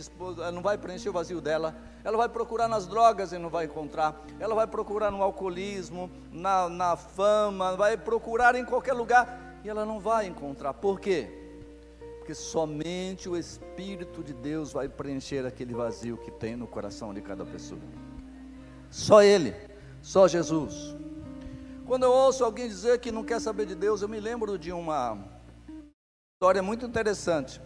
não 0.54 0.62
vai 0.62 0.78
preencher 0.78 1.10
o 1.10 1.14
vazio 1.14 1.42
dela. 1.42 1.76
Ela 2.04 2.18
vai 2.18 2.30
procurar 2.30 2.68
nas 2.68 2.88
drogas 2.88 3.34
e 3.34 3.38
não 3.38 3.50
vai 3.50 3.66
encontrar. 3.66 4.26
Ela 4.40 4.56
vai 4.56 4.66
procurar 4.66 5.12
no 5.12 5.22
alcoolismo, 5.22 6.10
na, 6.32 6.70
na 6.70 6.96
fama, 6.96 7.76
vai 7.76 7.98
procurar 7.98 8.56
em 8.56 8.66
qualquer 8.66 8.94
lugar 8.94 9.60
e 9.64 9.70
ela 9.70 9.86
não 9.86 10.00
vai 10.00 10.26
encontrar. 10.26 10.74
Por 10.74 11.02
quê? 11.02 11.47
Porque 12.28 12.36
somente 12.36 13.30
o 13.30 13.38
Espírito 13.38 14.22
de 14.22 14.34
Deus 14.34 14.74
vai 14.74 14.90
preencher 14.90 15.46
aquele 15.46 15.74
vazio 15.74 16.18
que 16.18 16.30
tem 16.30 16.58
no 16.58 16.68
coração 16.68 17.14
de 17.14 17.22
cada 17.22 17.46
pessoa. 17.46 17.80
Só 18.92 19.24
Ele, 19.24 19.56
só 20.02 20.28
Jesus. 20.28 20.94
Quando 21.86 22.04
eu 22.04 22.12
ouço 22.12 22.44
alguém 22.44 22.68
dizer 22.68 23.00
que 23.00 23.14
não 23.14 23.24
quer 23.24 23.40
saber 23.40 23.66
de 23.66 23.76
Deus, 23.76 24.02
eu 24.02 24.10
me 24.10 24.20
lembro 24.20 24.60
de 24.60 24.74
uma 24.74 25.18
história 26.36 26.62
muito 26.62 26.86
interessante, 26.86 27.62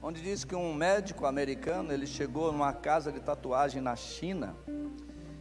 onde 0.00 0.22
diz 0.22 0.44
que 0.44 0.54
um 0.54 0.72
médico 0.72 1.26
americano 1.26 1.92
ele 1.92 2.06
chegou 2.06 2.52
numa 2.52 2.72
casa 2.72 3.10
de 3.10 3.18
tatuagem 3.18 3.82
na 3.82 3.96
China 3.96 4.54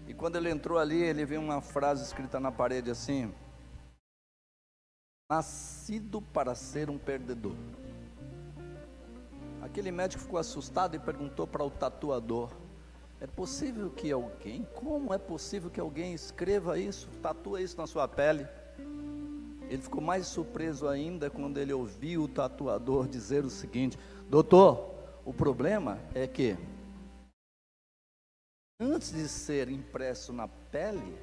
e 0.08 0.14
quando 0.16 0.38
ele 0.38 0.50
entrou 0.50 0.80
ali 0.80 1.00
ele 1.00 1.24
viu 1.24 1.40
uma 1.40 1.62
frase 1.62 2.04
escrita 2.04 2.40
na 2.40 2.52
parede 2.52 2.90
assim: 2.90 3.32
nascido 5.30 6.20
para 6.20 6.56
ser 6.56 6.90
um 6.90 6.98
perdedor. 6.98 7.54
Aquele 9.80 9.92
médico 9.94 10.24
ficou 10.24 10.38
assustado 10.38 10.98
e 10.98 11.00
perguntou 11.00 11.48
para 11.48 11.64
o 11.64 11.72
tatuador: 11.72 12.52
É 13.22 13.26
possível 13.26 13.90
que 13.90 14.12
alguém, 14.12 14.68
como 14.76 15.14
é 15.14 15.18
possível 15.18 15.70
que 15.70 15.80
alguém 15.80 16.14
escreva 16.14 16.78
isso, 16.78 17.08
tatua 17.22 17.62
isso 17.62 17.78
na 17.78 17.88
sua 17.88 18.06
pele? 18.06 18.46
Ele 19.70 19.82
ficou 19.82 20.02
mais 20.02 20.28
surpreso 20.28 20.86
ainda 20.86 21.30
quando 21.30 21.60
ele 21.60 21.72
ouviu 21.72 22.24
o 22.24 22.28
tatuador 22.28 23.08
dizer 23.08 23.46
o 23.46 23.50
seguinte: 23.50 23.98
Doutor, 24.30 24.94
o 25.24 25.32
problema 25.32 25.98
é 26.14 26.28
que 26.28 26.58
antes 28.82 29.14
de 29.14 29.30
ser 29.30 29.70
impresso 29.70 30.34
na 30.34 30.50
pele, 30.50 31.18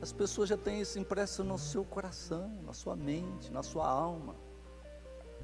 as 0.00 0.12
pessoas 0.12 0.48
já 0.48 0.56
têm 0.56 0.80
isso 0.80 0.96
impresso 0.96 1.42
no 1.42 1.58
seu 1.58 1.84
coração, 1.84 2.56
na 2.64 2.72
sua 2.72 2.94
mente, 2.94 3.50
na 3.50 3.64
sua 3.64 3.88
alma. 3.88 4.36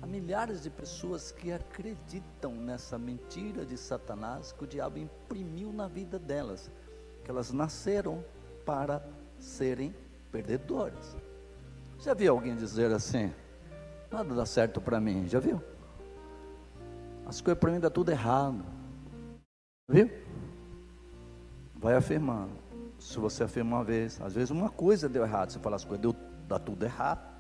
Há 0.00 0.06
milhares 0.06 0.62
de 0.62 0.70
pessoas 0.70 1.32
que 1.32 1.52
acreditam 1.52 2.52
nessa 2.52 2.98
mentira 2.98 3.64
de 3.64 3.76
Satanás 3.76 4.52
que 4.52 4.64
o 4.64 4.66
diabo 4.66 4.98
imprimiu 4.98 5.72
na 5.72 5.88
vida 5.88 6.18
delas, 6.18 6.70
que 7.24 7.30
elas 7.30 7.52
nasceram 7.52 8.24
para 8.64 9.02
serem 9.38 9.94
perdedores. 10.30 11.16
Já 11.98 12.14
viu 12.14 12.32
alguém 12.32 12.56
dizer 12.56 12.92
assim? 12.92 13.32
Nada 14.10 14.34
dá 14.34 14.46
certo 14.46 14.80
para 14.80 15.00
mim, 15.00 15.26
já 15.28 15.40
viu? 15.40 15.62
As 17.26 17.40
coisas 17.40 17.58
para 17.58 17.72
mim 17.72 17.80
dá 17.80 17.90
tudo 17.90 18.10
errado. 18.10 18.64
Viu? 19.88 20.10
Vai 21.74 21.94
afirmando. 21.94 22.52
Se 22.98 23.18
você 23.18 23.44
afirma 23.44 23.76
uma 23.76 23.84
vez, 23.84 24.20
às 24.20 24.34
vezes 24.34 24.50
uma 24.50 24.70
coisa 24.70 25.08
deu 25.08 25.24
errado, 25.24 25.50
você 25.50 25.58
fala 25.58 25.76
as 25.76 25.84
coisas 25.84 26.00
deu, 26.00 26.14
dá 26.46 26.58
tudo 26.58 26.84
errado. 26.84 27.35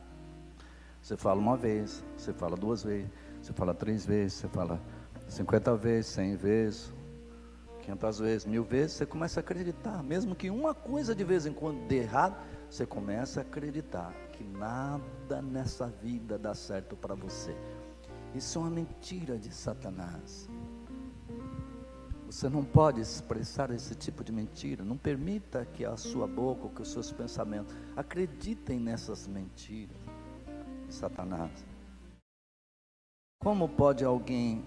Você 1.06 1.16
fala 1.16 1.38
uma 1.38 1.56
vez, 1.56 2.04
você 2.16 2.32
fala 2.32 2.56
duas 2.56 2.82
vezes, 2.82 3.08
você 3.40 3.52
fala 3.52 3.72
três 3.72 4.04
vezes, 4.04 4.38
você 4.38 4.48
fala 4.48 4.82
cinquenta 5.28 5.76
vezes, 5.76 6.10
cem 6.10 6.34
vezes, 6.34 6.92
quinhentas 7.80 8.18
vezes, 8.18 8.44
mil 8.44 8.64
vezes, 8.64 8.96
você 8.96 9.06
começa 9.06 9.38
a 9.38 9.40
acreditar. 9.40 10.02
Mesmo 10.02 10.34
que 10.34 10.50
uma 10.50 10.74
coisa 10.74 11.14
de 11.14 11.22
vez 11.22 11.46
em 11.46 11.52
quando 11.52 11.86
dê 11.86 11.98
errado, 11.98 12.44
você 12.68 12.84
começa 12.84 13.38
a 13.38 13.42
acreditar 13.42 14.12
que 14.32 14.42
nada 14.42 15.40
nessa 15.40 15.86
vida 15.86 16.36
dá 16.36 16.54
certo 16.56 16.96
para 16.96 17.14
você. 17.14 17.56
Isso 18.34 18.58
é 18.58 18.62
uma 18.62 18.70
mentira 18.70 19.38
de 19.38 19.54
Satanás. 19.54 20.50
Você 22.28 22.48
não 22.48 22.64
pode 22.64 23.00
expressar 23.00 23.70
esse 23.70 23.94
tipo 23.94 24.24
de 24.24 24.32
mentira. 24.32 24.82
Não 24.82 24.98
permita 24.98 25.64
que 25.66 25.84
a 25.84 25.96
sua 25.96 26.26
boca, 26.26 26.68
que 26.74 26.82
os 26.82 26.90
seus 26.90 27.12
pensamentos 27.12 27.72
acreditem 27.94 28.80
nessas 28.80 29.28
mentiras. 29.28 30.15
Satanás. 30.88 31.64
Como 33.40 33.68
pode 33.68 34.04
alguém 34.04 34.64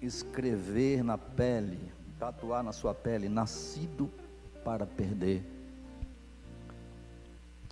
escrever 0.00 1.02
na 1.02 1.18
pele, 1.18 1.92
tatuar 2.18 2.62
na 2.62 2.72
sua 2.72 2.94
pele, 2.94 3.28
nascido 3.28 4.10
para 4.64 4.86
perder? 4.86 5.44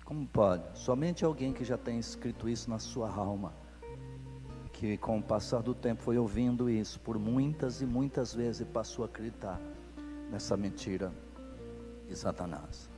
Como 0.03 0.27
pode? 0.27 0.63
Somente 0.77 1.23
alguém 1.23 1.53
que 1.53 1.63
já 1.63 1.77
tem 1.77 1.99
escrito 1.99 2.49
isso 2.49 2.69
na 2.69 2.79
sua 2.79 3.09
alma, 3.09 3.53
que 4.73 4.97
com 4.97 5.19
o 5.19 5.23
passar 5.23 5.61
do 5.61 5.73
tempo 5.73 6.01
foi 6.01 6.17
ouvindo 6.17 6.69
isso 6.69 6.99
por 6.99 7.19
muitas 7.19 7.81
e 7.81 7.85
muitas 7.85 8.33
vezes 8.33 8.61
e 8.61 8.65
passou 8.65 9.03
a 9.03 9.07
acreditar 9.07 9.61
nessa 10.31 10.57
mentira 10.57 11.11
de 12.07 12.15
Satanás. 12.15 12.89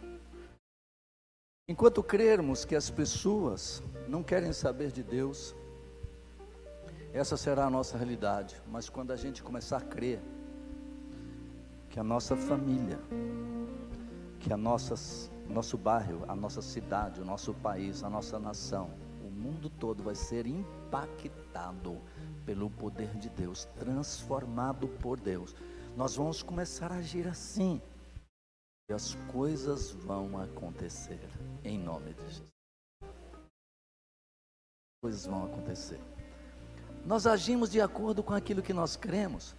Enquanto 1.72 2.04
crermos 2.04 2.66
que 2.66 2.76
as 2.76 2.90
pessoas 2.90 3.82
não 4.06 4.22
querem 4.22 4.52
saber 4.52 4.92
de 4.92 5.02
Deus, 5.02 5.56
essa 7.14 7.38
será 7.38 7.68
a 7.68 7.70
nossa 7.70 7.98
realidade. 7.98 8.62
Mas 8.70 8.90
quando 8.90 9.12
a 9.12 9.16
gente 9.16 9.42
começar 9.42 9.78
a 9.78 9.80
crer 9.82 10.20
que 11.90 11.98
a 11.98 12.04
nossa 12.04 12.36
família, 12.36 13.00
que 14.42 14.52
a 14.52 14.58
nossa, 14.58 14.96
nosso 15.48 15.78
bairro, 15.78 16.26
a 16.28 16.36
nossa 16.36 16.62
cidade, 16.62 17.22
o 17.22 17.26
nosso 17.26 17.54
país, 17.54 18.04
a 18.04 18.10
nossa 18.10 18.38
nação, 18.38 18.90
o 19.26 19.32
mundo 19.32 19.70
todo 19.70 20.04
vai 20.04 20.14
ser 20.14 20.46
impactado 20.46 22.02
pelo 22.46 22.70
poder 22.70 23.16
de 23.16 23.30
Deus, 23.30 23.64
transformado 23.80 24.90
por 24.90 25.18
Deus. 25.18 25.56
Nós 25.96 26.18
vamos 26.18 26.44
começar 26.44 26.92
a 26.92 26.96
agir 26.96 27.30
assim. 27.30 27.82
As 28.92 29.16
coisas 29.32 29.92
vão 29.92 30.40
acontecer 30.40 31.20
em 31.64 31.78
nome 31.78 32.14
de 32.14 32.24
Jesus. 32.24 32.52
Coisas 35.02 35.26
vão 35.26 35.46
acontecer. 35.46 36.00
Nós 37.06 37.26
agimos 37.26 37.72
de 37.72 37.82
acordo 37.82 38.22
com 38.22 38.34
aquilo 38.34 38.62
que 38.62 38.74
nós 38.74 38.96
cremos. 38.96 39.56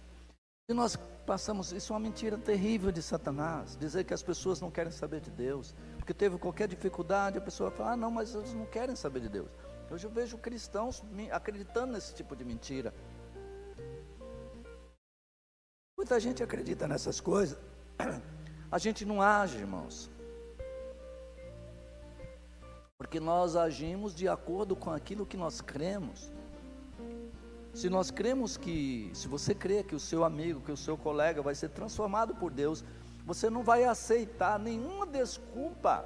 E 0.69 0.73
nós 0.73 0.95
passamos, 1.25 1.73
isso 1.73 1.91
é 1.91 1.93
uma 1.95 1.99
mentira 1.99 2.37
terrível 2.37 2.91
de 2.91 3.01
Satanás, 3.01 3.75
dizer 3.77 4.05
que 4.05 4.13
as 4.13 4.23
pessoas 4.23 4.61
não 4.61 4.71
querem 4.71 4.91
saber 4.91 5.19
de 5.19 5.29
Deus, 5.29 5.75
porque 5.97 6.13
teve 6.13 6.37
qualquer 6.37 6.67
dificuldade, 6.67 7.37
a 7.37 7.41
pessoa 7.41 7.69
fala, 7.69 7.91
ah, 7.91 7.97
não, 7.97 8.09
mas 8.09 8.33
eles 8.33 8.53
não 8.53 8.65
querem 8.65 8.95
saber 8.95 9.19
de 9.21 9.29
Deus. 9.29 9.49
Hoje 9.91 10.05
eu 10.07 10.09
vejo 10.09 10.37
cristãos 10.37 11.03
acreditando 11.31 11.93
nesse 11.93 12.15
tipo 12.15 12.35
de 12.35 12.45
mentira. 12.45 12.93
Muita 15.97 16.19
gente 16.19 16.41
acredita 16.41 16.87
nessas 16.87 17.19
coisas, 17.19 17.57
a 18.73 18.79
gente 18.79 19.05
não 19.05 19.21
age, 19.21 19.59
irmãos, 19.59 20.09
porque 22.97 23.19
nós 23.19 23.55
agimos 23.55 24.15
de 24.15 24.27
acordo 24.27 24.75
com 24.75 24.89
aquilo 24.89 25.27
que 25.27 25.37
nós 25.37 25.61
cremos. 25.61 26.31
Se 27.71 27.87
nós 27.87 28.09
cremos 28.09 28.57
que, 28.57 29.11
se 29.13 29.27
você 29.27 29.53
crê 29.53 29.83
que 29.83 29.93
o 29.93 29.99
seu 29.99 30.23
amigo, 30.23 30.59
que 30.59 30.71
o 30.71 30.77
seu 30.77 30.97
colega 30.97 31.39
vai 31.39 31.53
ser 31.53 31.69
transformado 31.69 32.33
por 32.33 32.49
Deus, 32.49 32.83
você 33.23 33.47
não 33.47 33.61
vai 33.61 33.83
aceitar 33.83 34.57
nenhuma 34.57 35.05
desculpa. 35.05 36.03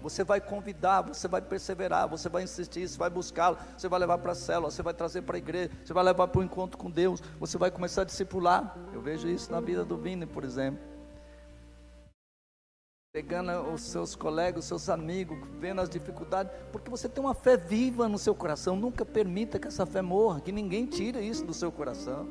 Você 0.00 0.22
vai 0.22 0.40
convidar, 0.40 1.02
você 1.02 1.26
vai 1.26 1.42
perseverar, 1.42 2.08
você 2.08 2.28
vai 2.28 2.44
insistir, 2.44 2.86
você 2.86 2.96
vai 2.96 3.10
buscá-lo, 3.10 3.58
você 3.76 3.88
vai 3.88 3.98
levar 3.98 4.18
para 4.18 4.30
a 4.30 4.36
célula, 4.36 4.70
você 4.70 4.80
vai 4.80 4.94
trazer 4.94 5.22
para 5.22 5.34
a 5.34 5.38
igreja, 5.38 5.72
você 5.84 5.92
vai 5.92 6.04
levar 6.04 6.28
para 6.28 6.40
o 6.40 6.44
encontro 6.44 6.78
com 6.78 6.88
Deus, 6.88 7.20
você 7.40 7.58
vai 7.58 7.72
começar 7.72 8.02
a 8.02 8.04
discipular. 8.04 8.78
Eu 8.92 9.02
vejo 9.02 9.26
isso 9.26 9.50
na 9.50 9.60
vida 9.60 9.84
do 9.84 9.98
Vini, 9.98 10.24
por 10.24 10.44
exemplo 10.44 10.99
pegando 13.12 13.50
os 13.72 13.82
seus 13.82 14.14
colegas, 14.14 14.64
os 14.64 14.68
seus 14.68 14.88
amigos, 14.88 15.36
vendo 15.58 15.80
as 15.80 15.90
dificuldades, 15.90 16.52
porque 16.70 16.88
você 16.88 17.08
tem 17.08 17.22
uma 17.22 17.34
fé 17.34 17.56
viva 17.56 18.08
no 18.08 18.18
seu 18.18 18.34
coração. 18.34 18.76
Nunca 18.76 19.04
permita 19.04 19.58
que 19.58 19.66
essa 19.66 19.84
fé 19.84 20.00
morra, 20.00 20.40
que 20.40 20.52
ninguém 20.52 20.86
tire 20.86 21.20
isso 21.20 21.44
do 21.44 21.52
seu 21.52 21.72
coração. 21.72 22.28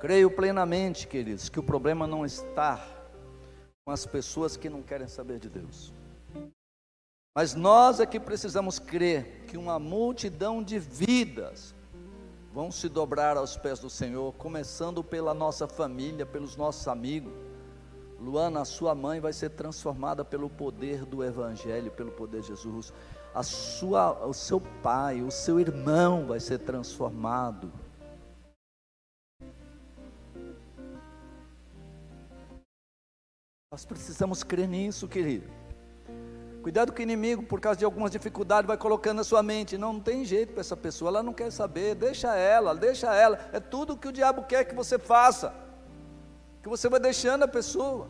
Creio 0.00 0.30
plenamente, 0.30 1.06
queridos, 1.06 1.48
que 1.48 1.60
o 1.60 1.62
problema 1.62 2.06
não 2.06 2.24
está 2.24 2.84
com 3.84 3.92
as 3.92 4.04
pessoas 4.04 4.56
que 4.56 4.68
não 4.68 4.82
querem 4.82 5.08
saber 5.08 5.38
de 5.38 5.48
Deus. 5.48 5.92
Mas 7.34 7.54
nós 7.54 8.00
é 8.00 8.06
que 8.06 8.18
precisamos 8.18 8.80
crer 8.80 9.44
que 9.46 9.56
uma 9.56 9.78
multidão 9.78 10.62
de 10.62 10.78
vidas 10.80 11.74
vão 12.52 12.70
se 12.70 12.88
dobrar 12.88 13.36
aos 13.36 13.56
pés 13.56 13.78
do 13.78 13.90
Senhor, 13.90 14.32
começando 14.34 15.04
pela 15.04 15.34
nossa 15.34 15.66
família, 15.66 16.24
pelos 16.24 16.56
nossos 16.56 16.88
amigos. 16.88 17.32
Luana, 18.20 18.62
a 18.62 18.64
sua 18.64 18.94
mãe 18.94 19.20
vai 19.20 19.32
ser 19.32 19.50
transformada 19.50 20.24
pelo 20.24 20.50
poder 20.50 21.04
do 21.04 21.22
Evangelho, 21.22 21.90
pelo 21.90 22.10
poder 22.10 22.40
de 22.40 22.48
Jesus. 22.48 22.92
A 23.34 23.42
sua, 23.42 24.26
o 24.26 24.34
seu 24.34 24.60
pai, 24.82 25.22
o 25.22 25.30
seu 25.30 25.60
irmão 25.60 26.26
vai 26.26 26.40
ser 26.40 26.58
transformado. 26.58 27.70
Nós 33.70 33.84
precisamos 33.84 34.42
crer 34.42 34.66
nisso, 34.66 35.06
querido. 35.06 35.57
Cuidado 36.62 36.92
com 36.92 36.98
o 36.98 37.02
inimigo, 37.02 37.42
por 37.44 37.60
causa 37.60 37.78
de 37.78 37.84
algumas 37.84 38.10
dificuldades, 38.10 38.66
vai 38.66 38.76
colocando 38.76 39.18
na 39.18 39.24
sua 39.24 39.42
mente. 39.42 39.78
Não, 39.78 39.92
não 39.92 40.00
tem 40.00 40.24
jeito 40.24 40.52
para 40.52 40.60
essa 40.60 40.76
pessoa, 40.76 41.08
ela 41.08 41.22
não 41.22 41.32
quer 41.32 41.50
saber, 41.52 41.94
deixa 41.94 42.34
ela, 42.34 42.74
deixa 42.74 43.14
ela. 43.14 43.38
É 43.52 43.60
tudo 43.60 43.96
que 43.96 44.08
o 44.08 44.12
diabo 44.12 44.42
quer 44.42 44.64
que 44.64 44.74
você 44.74 44.98
faça. 44.98 45.54
Que 46.62 46.68
você 46.68 46.88
vai 46.88 46.98
deixando 46.98 47.44
a 47.44 47.48
pessoa 47.48 48.08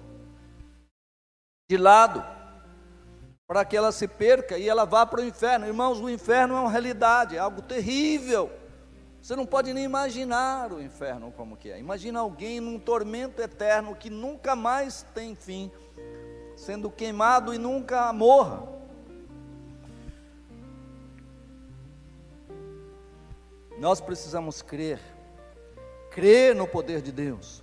de 1.70 1.76
lado, 1.76 2.24
para 3.46 3.64
que 3.64 3.76
ela 3.76 3.92
se 3.92 4.08
perca 4.08 4.56
e 4.56 4.66
ela 4.66 4.86
vá 4.86 5.04
para 5.04 5.20
o 5.20 5.24
inferno. 5.24 5.66
Irmãos, 5.66 6.00
o 6.00 6.08
inferno 6.08 6.56
é 6.56 6.60
uma 6.60 6.70
realidade, 6.70 7.36
é 7.36 7.38
algo 7.38 7.60
terrível. 7.60 8.50
Você 9.20 9.36
não 9.36 9.44
pode 9.44 9.74
nem 9.74 9.84
imaginar 9.84 10.72
o 10.72 10.80
inferno 10.80 11.30
como 11.32 11.56
que 11.56 11.70
é. 11.70 11.78
Imagina 11.78 12.20
alguém 12.20 12.60
num 12.60 12.78
tormento 12.78 13.42
eterno 13.42 13.94
que 13.94 14.08
nunca 14.08 14.56
mais 14.56 15.02
tem 15.14 15.34
fim 15.34 15.70
sendo 16.58 16.90
queimado 16.90 17.54
e 17.54 17.58
nunca 17.58 18.12
morra. 18.12 18.66
Nós 23.78 24.00
precisamos 24.00 24.60
crer, 24.60 25.00
crer 26.10 26.56
no 26.56 26.66
poder 26.66 27.00
de 27.00 27.12
Deus. 27.12 27.62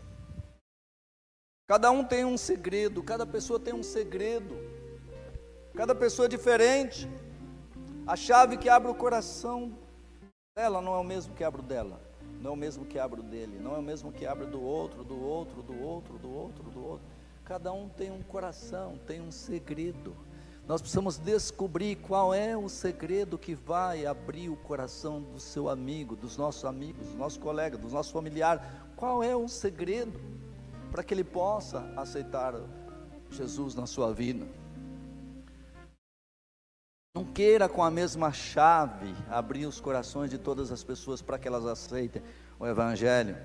Cada 1.68 1.92
um 1.92 2.06
tem 2.06 2.24
um 2.24 2.38
segredo, 2.38 3.04
cada 3.04 3.26
pessoa 3.26 3.60
tem 3.60 3.74
um 3.74 3.84
segredo, 3.84 4.56
cada 5.76 5.94
pessoa 5.94 6.28
é 6.28 6.30
diferente. 6.30 7.10
A 8.08 8.16
chave 8.16 8.56
que 8.56 8.70
abre 8.70 8.90
o 8.90 8.96
coração 8.96 9.78
dela 10.56 10.82
não 10.82 10.94
é 10.96 11.00
o 11.00 11.04
mesmo 11.04 11.36
que 11.36 11.44
abre 11.44 11.60
o 11.60 11.64
dela, 11.64 12.00
não 12.40 12.52
é 12.52 12.54
o 12.54 12.58
mesmo 12.58 12.86
que 12.86 12.98
abre 12.98 13.20
o 13.20 13.24
dele, 13.24 13.60
não 13.60 13.76
é 13.76 13.80
o 13.80 13.84
mesmo 13.84 14.10
que 14.10 14.26
abre 14.26 14.46
do 14.46 14.64
outro, 14.64 15.04
do 15.04 15.22
outro, 15.22 15.62
do 15.62 15.84
outro, 15.84 16.18
do 16.18 16.32
outro, 16.32 16.64
do 16.64 16.88
outro. 16.88 17.15
Cada 17.46 17.72
um 17.72 17.88
tem 17.88 18.12
um 18.12 18.24
coração, 18.24 18.98
tem 19.06 19.22
um 19.22 19.32
segredo. 19.32 20.16
Nós 20.68 20.82
precisamos 20.82 21.20
descobrir 21.20 21.96
qual 21.98 22.34
é 22.34 22.58
o 22.58 22.68
segredo 22.68 23.38
que 23.38 23.54
vai 23.54 24.04
abrir 24.04 24.50
o 24.50 24.56
coração 24.56 25.22
do 25.22 25.40
seu 25.40 25.70
amigo, 25.70 26.16
dos 26.16 26.38
nossos 26.38 26.66
amigos, 26.66 27.06
dos 27.06 27.16
nossos 27.16 27.38
colegas, 27.38 27.80
dos 27.80 27.94
nossos 27.94 28.12
familiares. 28.12 28.64
Qual 28.96 29.24
é 29.24 29.36
o 29.36 29.48
segredo 29.48 30.20
para 30.92 31.04
que 31.04 31.14
ele 31.14 31.24
possa 31.24 31.88
aceitar 31.96 32.56
Jesus 33.30 33.76
na 33.76 33.86
sua 33.86 34.12
vida? 34.12 34.48
Não 37.16 37.26
queira 37.26 37.70
com 37.70 37.84
a 37.84 37.92
mesma 37.92 38.34
chave 38.34 39.14
abrir 39.30 39.68
os 39.68 39.80
corações 39.80 40.32
de 40.32 40.40
todas 40.40 40.72
as 40.72 40.84
pessoas 40.84 41.22
para 41.22 41.38
que 41.38 41.48
elas 41.48 41.68
aceitem 41.68 42.24
o 42.60 42.66
Evangelho. 42.66 43.38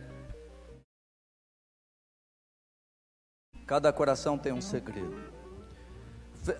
Cada 3.70 3.92
coração 3.92 4.37
tem 4.37 4.52
um 4.52 4.61
segredo. 4.61 5.14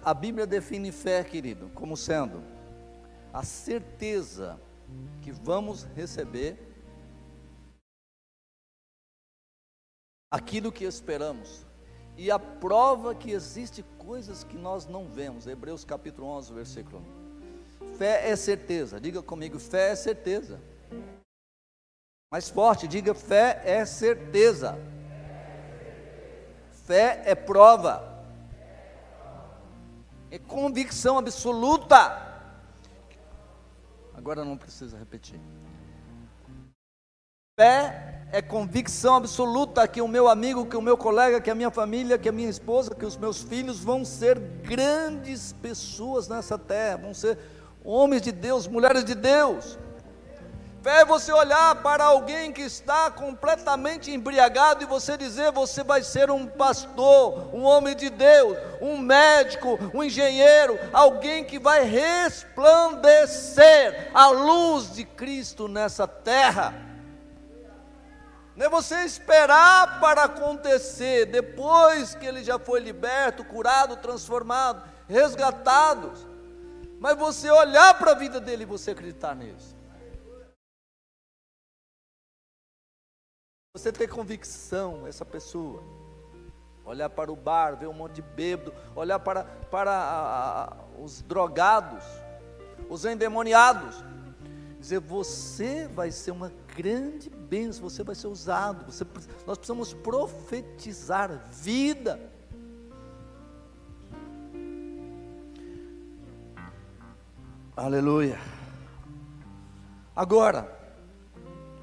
A 0.04 0.14
Bíblia 0.14 0.46
define 0.46 0.92
fé, 0.92 1.24
querido, 1.24 1.68
como 1.74 1.96
sendo 1.96 2.40
a 3.32 3.42
certeza 3.42 4.60
que 5.20 5.32
vamos 5.32 5.82
receber 5.96 6.56
aquilo 10.30 10.70
que 10.70 10.84
esperamos 10.84 11.66
e 12.16 12.30
a 12.30 12.38
prova 12.38 13.12
que 13.12 13.32
existe 13.32 13.82
coisas 13.98 14.44
que 14.44 14.56
nós 14.56 14.86
não 14.86 15.08
vemos. 15.08 15.48
Hebreus 15.48 15.84
capítulo 15.84 16.28
11, 16.28 16.52
versículo 16.52 17.02
1. 17.80 17.96
Fé 17.96 18.30
é 18.30 18.36
certeza. 18.36 19.00
Diga 19.00 19.20
comigo, 19.20 19.58
fé 19.58 19.90
é 19.90 19.96
certeza. 19.96 20.60
Mais 22.32 22.48
forte, 22.48 22.86
diga 22.86 23.14
fé 23.16 23.60
é 23.64 23.84
certeza. 23.84 24.78
Fé 26.90 27.22
é 27.24 27.37
prova, 27.37 28.03
é 30.29 30.40
convicção 30.40 31.18
absoluta. 31.18 32.20
Agora 34.12 34.44
não 34.44 34.57
precisa 34.57 34.98
repetir. 34.98 35.38
Fé 37.57 38.26
é 38.33 38.42
convicção 38.42 39.14
absoluta 39.14 39.87
que 39.87 40.03
o 40.03 40.09
meu 40.09 40.26
amigo, 40.26 40.66
que 40.66 40.76
o 40.76 40.83
meu 40.83 40.96
colega, 40.96 41.40
que 41.40 41.48
a 41.48 41.55
minha 41.55 41.70
família, 41.70 42.18
que 42.18 42.29
a 42.29 42.33
minha 42.33 42.50
esposa, 42.50 42.92
que 42.92 43.07
os 43.07 43.16
meus 43.16 43.40
filhos 43.40 43.79
vão 43.79 44.05
ser 44.05 44.40
grandes 44.40 45.53
pessoas 45.53 46.26
nessa 46.26 46.59
terra, 46.59 46.96
vão 46.96 47.14
ser 47.14 47.38
homens 47.85 48.20
de 48.20 48.33
Deus, 48.33 48.66
mulheres 48.66 49.05
de 49.05 49.14
Deus. 49.14 49.79
Fé 50.82 51.02
é 51.02 51.04
você 51.04 51.30
olhar 51.30 51.76
para 51.82 52.04
alguém 52.04 52.50
que 52.52 52.62
está 52.62 53.10
completamente 53.10 54.10
embriagado 54.10 54.82
e 54.82 54.86
você 54.86 55.14
dizer: 55.14 55.52
você 55.52 55.84
vai 55.84 56.02
ser 56.02 56.30
um 56.30 56.46
pastor, 56.46 57.54
um 57.54 57.64
homem 57.64 57.94
de 57.94 58.08
Deus, 58.08 58.56
um 58.80 58.96
médico, 58.96 59.78
um 59.92 60.02
engenheiro, 60.02 60.78
alguém 60.90 61.44
que 61.44 61.58
vai 61.58 61.84
resplandecer 61.84 64.10
a 64.14 64.28
luz 64.28 64.94
de 64.94 65.04
Cristo 65.04 65.68
nessa 65.68 66.08
terra. 66.08 66.72
Não 68.56 68.64
é 68.64 68.70
você 68.70 69.04
esperar 69.04 70.00
para 70.00 70.24
acontecer 70.24 71.26
depois 71.26 72.14
que 72.14 72.24
ele 72.24 72.42
já 72.42 72.58
foi 72.58 72.80
liberto, 72.80 73.44
curado, 73.44 73.96
transformado, 73.96 74.82
resgatado, 75.06 76.10
mas 76.98 77.18
você 77.18 77.50
olhar 77.50 77.98
para 77.98 78.12
a 78.12 78.14
vida 78.14 78.40
dele 78.40 78.62
e 78.62 78.66
você 78.66 78.92
acreditar 78.92 79.34
nisso. 79.34 79.78
Você 83.72 83.92
ter 83.92 84.09
convicção, 84.09 85.06
essa 85.06 85.24
pessoa. 85.24 85.80
Olhar 86.85 87.09
para 87.09 87.30
o 87.30 87.37
bar, 87.37 87.76
ver 87.76 87.87
um 87.87 87.92
monte 87.92 88.14
de 88.14 88.22
bêbado, 88.22 88.74
olhar 88.96 89.20
para, 89.20 89.44
para 89.44 89.92
a, 89.92 90.64
a, 90.64 90.76
os 91.00 91.22
drogados, 91.22 92.02
os 92.88 93.04
endemoniados, 93.04 94.02
dizer: 94.80 94.98
você 94.98 95.87
vai 95.87 96.11
ser 96.11 96.33
uma 96.33 96.52
grande 96.74 97.30
bênção, 97.30 97.88
você 97.88 98.02
vai 98.02 98.16
ser 98.16 98.26
usado. 98.26 98.90
Você, 98.90 99.06
nós 99.46 99.56
precisamos 99.56 99.94
profetizar 99.94 101.48
vida. 101.52 102.18
Aleluia. 107.76 108.37
Agora, 110.16 110.79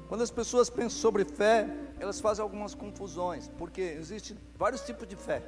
quando 0.08 0.22
as 0.22 0.30
pessoas 0.30 0.70
pensam 0.70 0.98
sobre 0.98 1.24
fé, 1.24 1.68
elas 2.00 2.18
fazem 2.18 2.42
algumas 2.42 2.74
confusões, 2.74 3.50
porque 3.58 3.82
existem 3.82 4.38
vários 4.56 4.80
tipos 4.80 5.06
de 5.06 5.14
fé. 5.14 5.42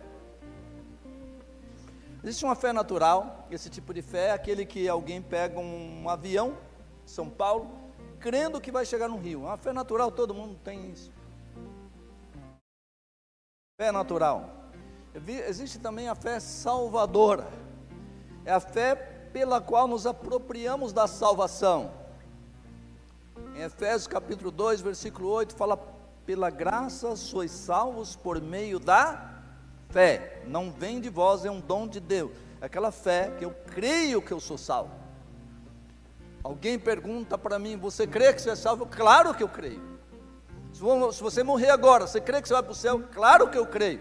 Existe 2.23 2.45
uma 2.45 2.55
fé 2.55 2.71
natural, 2.71 3.49
esse 3.51 3.71
tipo 3.71 3.95
de 3.95 4.03
fé 4.03 4.27
é 4.27 4.31
aquele 4.33 4.67
que 4.67 4.87
alguém 4.87 5.23
pega 5.23 5.59
um 5.59 6.07
avião, 6.11 6.59
São 7.07 7.31
Paulo, 7.31 7.71
crendo 8.19 8.61
que 8.61 8.71
vai 8.71 8.85
chegar 8.85 9.09
no 9.09 9.17
Rio. 9.17 9.45
É 9.45 9.47
uma 9.47 9.57
fé 9.57 9.73
natural, 9.73 10.13
todo 10.13 10.35
mundo 10.35 10.59
tem 10.63 10.91
isso. 10.91 11.11
Fé 13.81 13.91
natural. 13.91 14.69
Existe 15.49 15.79
também 15.79 16.07
a 16.07 16.15
fé 16.15 16.39
salvadora. 16.39 17.49
É 18.45 18.53
a 18.53 18.61
fé 18.61 18.95
pela 19.33 19.59
qual 19.59 19.89
nos 19.89 20.07
apropriamos 20.07 20.93
da 20.93 21.07
salvação. 21.07 22.00
Em 23.61 23.65
Efésios 23.65 24.07
capítulo 24.07 24.51
2, 24.51 24.81
versículo 24.81 25.29
8, 25.29 25.55
fala: 25.55 25.77
Pela 26.25 26.49
graça 26.49 27.15
sois 27.15 27.51
salvos 27.51 28.17
por 28.17 28.41
meio 28.41 28.81
da 28.81 29.35
fé. 29.91 30.41
Não 30.47 30.73
vem 30.73 30.99
de 30.99 31.11
vós, 31.11 31.45
é 31.45 31.51
um 31.51 31.61
dom 31.61 31.87
de 31.87 32.01
Deus. 32.01 32.33
É 32.59 32.65
aquela 32.65 32.91
fé 32.91 33.31
que 33.39 33.45
eu 33.45 33.55
creio 33.67 34.23
que 34.23 34.33
eu 34.33 34.41
sou 34.41 34.57
salvo. 34.57 34.95
Alguém 36.43 36.79
pergunta 36.79 37.37
para 37.37 37.59
mim: 37.59 37.77
Você 37.77 38.07
crê 38.07 38.33
que 38.33 38.41
você 38.41 38.49
é 38.49 38.57
salvo? 38.57 38.87
Claro 38.87 39.35
que 39.35 39.43
eu 39.43 39.49
creio. 39.49 40.01
Se 40.73 41.23
você 41.23 41.43
morrer 41.43 41.69
agora, 41.69 42.07
você 42.07 42.19
crê 42.19 42.41
que 42.41 42.49
você 42.49 42.55
vai 42.55 42.63
para 42.63 42.73
o 42.73 42.75
céu? 42.75 43.03
Claro 43.13 43.51
que 43.51 43.59
eu 43.59 43.67
creio. 43.67 44.01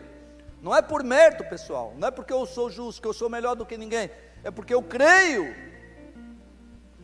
Não 0.62 0.74
é 0.74 0.82
por 0.82 1.04
mérito, 1.04 1.44
pessoal. 1.44 1.94
Não 1.98 2.08
é 2.08 2.12
porque 2.12 2.32
eu 2.32 2.46
sou 2.46 2.70
justo, 2.70 3.02
que 3.02 3.08
eu 3.10 3.14
sou 3.14 3.30
melhor 3.30 3.58
do 3.58 3.66
que 3.66 3.78
ninguém. 3.78 4.10
É 4.42 4.50
porque 4.52 4.74
eu 4.74 4.82
creio 4.82 5.54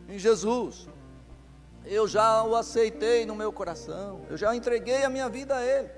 em 0.08 0.18
Jesus 0.18 0.88
eu 1.86 2.08
já 2.08 2.42
o 2.42 2.56
aceitei 2.56 3.24
no 3.24 3.34
meu 3.34 3.52
coração, 3.52 4.22
eu 4.28 4.36
já 4.36 4.54
entreguei 4.54 5.04
a 5.04 5.10
minha 5.10 5.28
vida 5.28 5.56
a 5.56 5.62
Ele. 5.64 5.90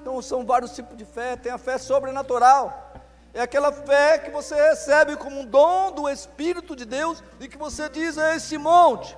Então 0.00 0.20
são 0.22 0.44
vários 0.44 0.74
tipos 0.74 0.96
de 0.96 1.04
fé, 1.04 1.36
tem 1.36 1.52
a 1.52 1.58
fé 1.58 1.76
sobrenatural, 1.76 2.92
é 3.34 3.42
aquela 3.42 3.70
fé 3.70 4.18
que 4.18 4.30
você 4.30 4.54
recebe 4.54 5.16
como 5.16 5.40
um 5.40 5.44
dom 5.44 5.92
do 5.92 6.08
Espírito 6.08 6.74
de 6.74 6.84
Deus 6.84 7.22
e 7.38 7.46
que 7.46 7.58
você 7.58 7.88
diz 7.88 8.16
a 8.16 8.34
esse 8.34 8.56
monte: 8.56 9.16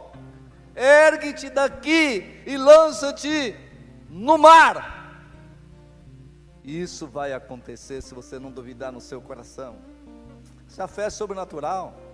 ergue-te 0.75 1.49
daqui 1.49 2.43
e 2.45 2.57
lança-te 2.57 3.57
no 4.09 4.37
mar. 4.37 4.99
Isso 6.65 7.07
vai 7.07 7.33
acontecer 7.33 8.03
se 8.03 8.15
você 8.15 8.39
não 8.39 8.51
duvidar 8.51 8.93
no 8.93 9.01
seu 9.01 9.23
coração. 9.23 9.79
Essa 10.69 10.87
fé 10.87 11.07
é 11.07 11.11
sobrenatural. 11.11 12.10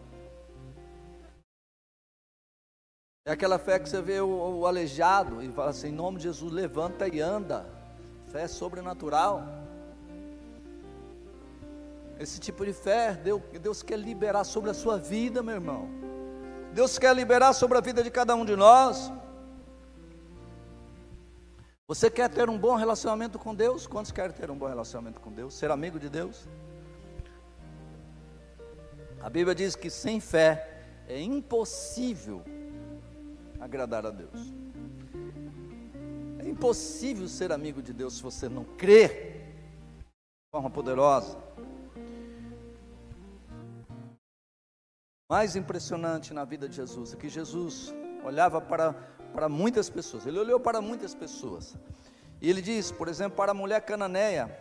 É 3.28 3.32
aquela 3.32 3.58
fé 3.58 3.76
que 3.80 3.88
você 3.88 4.00
vê 4.00 4.20
o, 4.20 4.60
o 4.60 4.66
aleijado 4.68 5.42
e 5.42 5.50
fala 5.50 5.70
assim: 5.70 5.88
em 5.88 5.92
nome 5.92 6.18
de 6.18 6.22
Jesus, 6.22 6.52
levanta 6.52 7.08
e 7.08 7.20
anda. 7.20 7.66
Fé 8.28 8.46
sobrenatural. 8.46 9.42
Esse 12.20 12.38
tipo 12.38 12.64
de 12.64 12.72
fé, 12.72 13.14
Deus, 13.14 13.42
Deus 13.60 13.82
quer 13.82 13.98
liberar 13.98 14.44
sobre 14.44 14.70
a 14.70 14.74
sua 14.74 14.96
vida, 14.96 15.42
meu 15.42 15.56
irmão. 15.56 15.88
Deus 16.72 17.00
quer 17.00 17.12
liberar 17.16 17.52
sobre 17.52 17.76
a 17.76 17.80
vida 17.80 18.00
de 18.00 18.12
cada 18.12 18.32
um 18.36 18.44
de 18.44 18.54
nós. 18.54 19.10
Você 21.88 22.08
quer 22.08 22.30
ter 22.30 22.48
um 22.48 22.56
bom 22.56 22.76
relacionamento 22.76 23.40
com 23.40 23.52
Deus? 23.52 23.88
Quantos 23.88 24.12
querem 24.12 24.36
ter 24.36 24.52
um 24.52 24.56
bom 24.56 24.68
relacionamento 24.68 25.20
com 25.20 25.32
Deus? 25.32 25.52
Ser 25.54 25.72
amigo 25.72 25.98
de 25.98 26.08
Deus? 26.08 26.48
A 29.20 29.28
Bíblia 29.28 29.54
diz 29.54 29.74
que 29.74 29.90
sem 29.90 30.20
fé 30.20 30.84
é 31.08 31.20
impossível 31.20 32.44
agradar 33.66 34.06
a 34.06 34.10
Deus. 34.10 34.54
É 36.38 36.48
impossível 36.48 37.28
ser 37.28 37.52
amigo 37.52 37.82
de 37.82 37.92
Deus 37.92 38.16
se 38.16 38.22
você 38.22 38.48
não 38.48 38.64
crer 38.64 39.10
de 39.98 40.50
forma 40.50 40.70
poderosa. 40.70 41.36
Mais 45.28 45.56
impressionante 45.56 46.32
na 46.32 46.44
vida 46.44 46.68
de 46.68 46.76
Jesus 46.76 47.12
é 47.12 47.16
que 47.16 47.28
Jesus 47.28 47.92
olhava 48.24 48.60
para, 48.60 48.92
para 49.34 49.48
muitas 49.48 49.90
pessoas, 49.90 50.24
ele 50.24 50.38
olhou 50.38 50.60
para 50.60 50.80
muitas 50.80 51.14
pessoas, 51.14 51.76
e 52.40 52.48
ele 52.48 52.62
diz, 52.62 52.92
por 52.92 53.08
exemplo, 53.08 53.36
para 53.36 53.50
a 53.50 53.54
mulher 53.54 53.80
cananeia, 53.80 54.56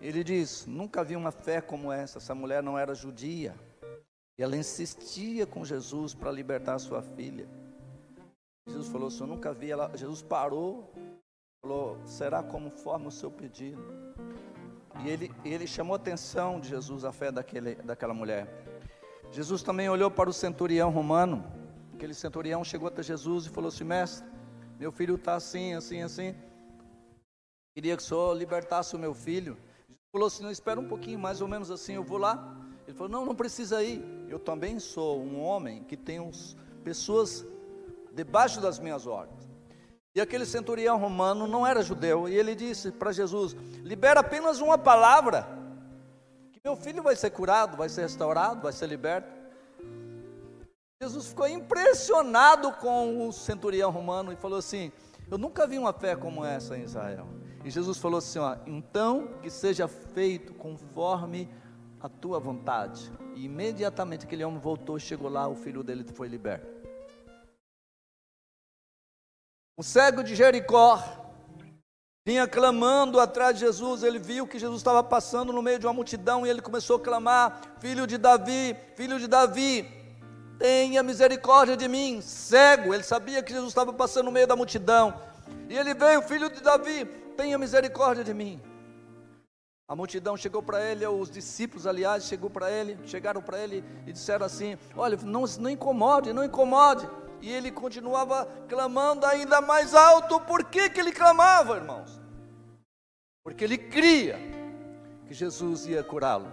ele 0.00 0.22
diz: 0.22 0.66
Nunca 0.66 1.02
vi 1.02 1.16
uma 1.16 1.30
fé 1.30 1.60
como 1.60 1.90
essa, 1.90 2.18
essa 2.18 2.34
mulher 2.34 2.62
não 2.62 2.78
era 2.78 2.94
judia, 2.94 3.54
e 4.36 4.42
ela 4.42 4.56
insistia 4.56 5.46
com 5.46 5.64
Jesus 5.64 6.14
para 6.14 6.30
libertar 6.30 6.78
sua 6.78 7.00
filha. 7.00 7.48
Jesus 8.66 8.88
falou 8.88 9.08
assim: 9.08 9.20
Eu 9.20 9.26
nunca 9.28 9.52
vi 9.52 9.70
ela. 9.70 9.90
Jesus 9.94 10.22
parou, 10.22 10.92
falou: 11.62 11.98
Será 12.04 12.42
conforme 12.42 13.06
o 13.06 13.10
seu 13.10 13.30
pedido? 13.30 13.80
E 15.04 15.08
ele, 15.08 15.32
ele 15.44 15.66
chamou 15.66 15.94
a 15.94 15.96
atenção 15.96 16.58
de 16.58 16.68
Jesus, 16.68 17.04
a 17.04 17.12
fé 17.12 17.30
daquele, 17.30 17.76
daquela 17.76 18.12
mulher. 18.12 18.48
Jesus 19.30 19.62
também 19.62 19.88
olhou 19.88 20.10
para 20.10 20.28
o 20.28 20.32
centurião 20.32 20.90
romano. 20.90 21.44
Aquele 21.94 22.14
centurião 22.14 22.64
chegou 22.64 22.88
até 22.88 23.02
Jesus 23.02 23.46
e 23.46 23.50
falou 23.50 23.68
assim: 23.68 23.84
Mestre, 23.84 24.26
meu 24.78 24.90
filho 24.90 25.14
está 25.14 25.34
assim, 25.36 25.74
assim, 25.74 26.02
assim. 26.02 26.34
Queria 27.74 27.96
que 27.96 28.02
o 28.02 28.06
senhor 28.06 28.36
libertasse 28.36 28.96
o 28.96 28.98
meu 28.98 29.14
filho. 29.14 29.56
Jesus 29.86 30.08
falou 30.10 30.26
assim: 30.26 30.42
Não, 30.42 30.50
espera 30.50 30.80
um 30.80 30.88
pouquinho, 30.88 31.18
mais 31.18 31.40
ou 31.40 31.46
menos 31.46 31.70
assim, 31.70 31.94
eu 31.94 32.02
vou 32.02 32.18
lá. 32.18 32.56
Ele 32.84 32.96
falou: 32.96 33.12
Não, 33.12 33.24
não 33.24 33.34
precisa 33.34 33.82
ir. 33.82 34.02
Eu 34.28 34.40
também 34.40 34.80
sou 34.80 35.22
um 35.22 35.40
homem 35.40 35.84
que 35.84 35.96
tem 35.96 36.18
uns, 36.18 36.56
pessoas 36.82 37.46
debaixo 38.16 38.60
das 38.60 38.78
minhas 38.78 39.06
ordens. 39.06 39.46
E 40.14 40.20
aquele 40.20 40.46
centurião 40.46 40.98
romano 40.98 41.46
não 41.46 41.66
era 41.66 41.82
judeu, 41.82 42.26
e 42.26 42.34
ele 42.34 42.54
disse 42.54 42.90
para 42.90 43.12
Jesus: 43.12 43.54
libera 43.82 44.20
apenas 44.20 44.60
uma 44.60 44.78
palavra, 44.78 45.46
que 46.52 46.60
meu 46.64 46.74
filho 46.74 47.02
vai 47.02 47.14
ser 47.14 47.30
curado, 47.30 47.76
vai 47.76 47.90
ser 47.90 48.00
restaurado, 48.00 48.62
vai 48.62 48.72
ser 48.72 48.86
liberto. 48.86 49.28
Jesus 51.02 51.26
ficou 51.26 51.46
impressionado 51.46 52.72
com 52.72 53.28
o 53.28 53.32
centurião 53.32 53.90
romano 53.90 54.32
e 54.32 54.36
falou 54.36 54.58
assim: 54.58 54.90
Eu 55.30 55.36
nunca 55.36 55.66
vi 55.66 55.78
uma 55.78 55.92
fé 55.92 56.16
como 56.16 56.42
essa 56.42 56.78
em 56.78 56.82
Israel. 56.84 57.28
E 57.62 57.70
Jesus 57.70 57.98
falou 57.98 58.18
assim: 58.18 58.38
ó, 58.38 58.56
Então 58.66 59.28
que 59.42 59.50
seja 59.50 59.86
feito 59.86 60.54
conforme 60.54 61.50
a 62.00 62.08
tua 62.08 62.38
vontade. 62.38 63.12
E 63.34 63.44
imediatamente 63.44 64.24
aquele 64.24 64.44
homem 64.44 64.58
voltou, 64.58 64.98
chegou 64.98 65.28
lá, 65.28 65.46
o 65.46 65.54
filho 65.54 65.82
dele 65.82 66.04
foi 66.14 66.28
liberto. 66.28 66.75
O 69.78 69.82
cego 69.82 70.24
de 70.24 70.34
Jericó 70.34 71.02
vinha 72.24 72.48
clamando 72.48 73.20
atrás 73.20 73.58
de 73.58 73.60
Jesus, 73.60 74.02
ele 74.02 74.18
viu 74.18 74.46
que 74.46 74.58
Jesus 74.58 74.80
estava 74.80 75.04
passando 75.04 75.52
no 75.52 75.60
meio 75.60 75.78
de 75.78 75.86
uma 75.86 75.92
multidão 75.92 76.46
e 76.46 76.48
ele 76.48 76.62
começou 76.62 76.96
a 76.96 77.00
clamar: 77.00 77.60
Filho 77.78 78.06
de 78.06 78.16
Davi, 78.16 78.74
filho 78.94 79.18
de 79.18 79.26
Davi, 79.26 79.86
tenha 80.58 81.02
misericórdia 81.02 81.76
de 81.76 81.88
mim. 81.88 82.22
Cego, 82.22 82.94
ele 82.94 83.02
sabia 83.02 83.42
que 83.42 83.52
Jesus 83.52 83.68
estava 83.68 83.92
passando 83.92 84.24
no 84.24 84.32
meio 84.32 84.46
da 84.46 84.56
multidão. 84.56 85.20
E 85.68 85.76
ele 85.76 85.92
veio, 85.92 86.22
filho 86.22 86.48
de 86.48 86.62
Davi, 86.62 87.04
tenha 87.36 87.58
misericórdia 87.58 88.24
de 88.24 88.32
mim. 88.32 88.58
A 89.86 89.94
multidão 89.94 90.38
chegou 90.38 90.62
para 90.62 90.82
ele, 90.82 91.06
os 91.06 91.30
discípulos, 91.30 91.86
aliás, 91.86 92.24
chegou 92.24 92.48
para 92.48 92.70
ele, 92.70 92.98
chegaram 93.04 93.42
para 93.42 93.58
ele 93.58 93.84
e 94.06 94.12
disseram 94.14 94.46
assim: 94.46 94.78
Olha, 94.96 95.18
não, 95.22 95.44
não 95.60 95.68
incomode, 95.68 96.32
não 96.32 96.42
incomode. 96.42 97.06
E 97.46 97.48
ele 97.48 97.70
continuava 97.70 98.44
clamando 98.68 99.24
ainda 99.24 99.60
mais 99.60 99.94
alto. 99.94 100.40
Por 100.40 100.64
que, 100.64 100.90
que 100.90 100.98
ele 100.98 101.12
clamava, 101.12 101.76
irmãos? 101.76 102.20
Porque 103.44 103.62
ele 103.62 103.78
cria 103.78 104.36
que 105.28 105.32
Jesus 105.32 105.86
ia 105.86 106.02
curá-lo. 106.02 106.48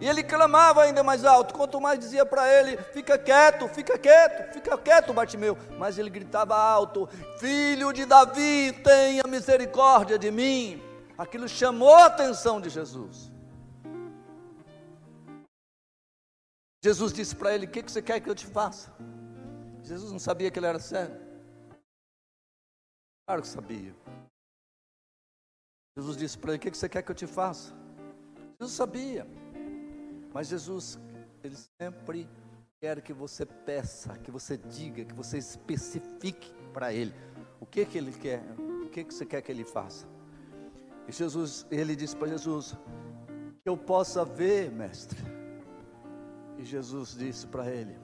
E 0.00 0.06
ele 0.08 0.22
clamava 0.22 0.84
ainda 0.84 1.02
mais 1.02 1.24
alto, 1.24 1.52
quanto 1.52 1.80
mais 1.80 1.98
dizia 1.98 2.24
para 2.24 2.48
ele: 2.48 2.76
fica 2.92 3.18
quieto, 3.18 3.66
fica 3.66 3.98
quieto, 3.98 4.52
fica 4.52 4.78
quieto, 4.78 5.12
Bartimeu. 5.12 5.58
Mas 5.76 5.98
ele 5.98 6.10
gritava 6.10 6.56
alto: 6.56 7.08
Filho 7.40 7.92
de 7.92 8.06
Davi, 8.06 8.72
tenha 8.84 9.24
misericórdia 9.26 10.16
de 10.16 10.30
mim. 10.30 10.80
Aquilo 11.18 11.48
chamou 11.48 11.96
a 11.96 12.06
atenção 12.06 12.60
de 12.60 12.70
Jesus. 12.70 13.32
Jesus 16.84 17.12
disse 17.12 17.34
para 17.34 17.52
ele: 17.52 17.66
O 17.66 17.68
que, 17.68 17.82
que 17.82 17.90
você 17.90 18.00
quer 18.00 18.20
que 18.20 18.30
eu 18.30 18.34
te 18.36 18.46
faça? 18.46 18.92
Jesus 19.82 20.12
não 20.12 20.18
sabia 20.18 20.50
que 20.50 20.58
ele 20.58 20.66
era 20.66 20.78
cego? 20.78 21.14
Claro 23.26 23.42
que 23.42 23.48
sabia. 23.48 23.94
Jesus 25.96 26.16
disse 26.16 26.38
para 26.38 26.52
ele: 26.52 26.58
O 26.58 26.60
que 26.60 26.70
você 26.70 26.88
quer 26.88 27.02
que 27.02 27.10
eu 27.10 27.14
te 27.14 27.26
faça? 27.26 27.74
Jesus 28.60 28.76
sabia. 28.76 29.26
Mas 30.32 30.48
Jesus 30.48 30.98
ele 31.42 31.56
sempre 31.80 32.28
quer 32.80 33.00
que 33.02 33.12
você 33.12 33.44
peça, 33.44 34.16
que 34.18 34.30
você 34.30 34.56
diga, 34.56 35.04
que 35.04 35.14
você 35.14 35.38
especifique 35.38 36.52
para 36.72 36.92
ele 36.92 37.14
o 37.60 37.66
que 37.66 37.84
que 37.84 37.98
ele 37.98 38.12
quer, 38.12 38.42
o 38.58 38.88
que 38.88 39.04
que 39.04 39.14
você 39.14 39.24
quer 39.24 39.40
que 39.40 39.52
ele 39.52 39.64
faça. 39.64 40.06
E 41.06 41.12
Jesus, 41.12 41.66
ele 41.70 41.94
disse 41.94 42.16
para 42.16 42.28
Jesus: 42.28 42.76
que 43.62 43.68
eu 43.68 43.76
possa 43.76 44.24
ver, 44.24 44.70
mestre. 44.70 45.20
E 46.58 46.64
Jesus 46.64 47.16
disse 47.16 47.46
para 47.46 47.70
ele: 47.70 47.96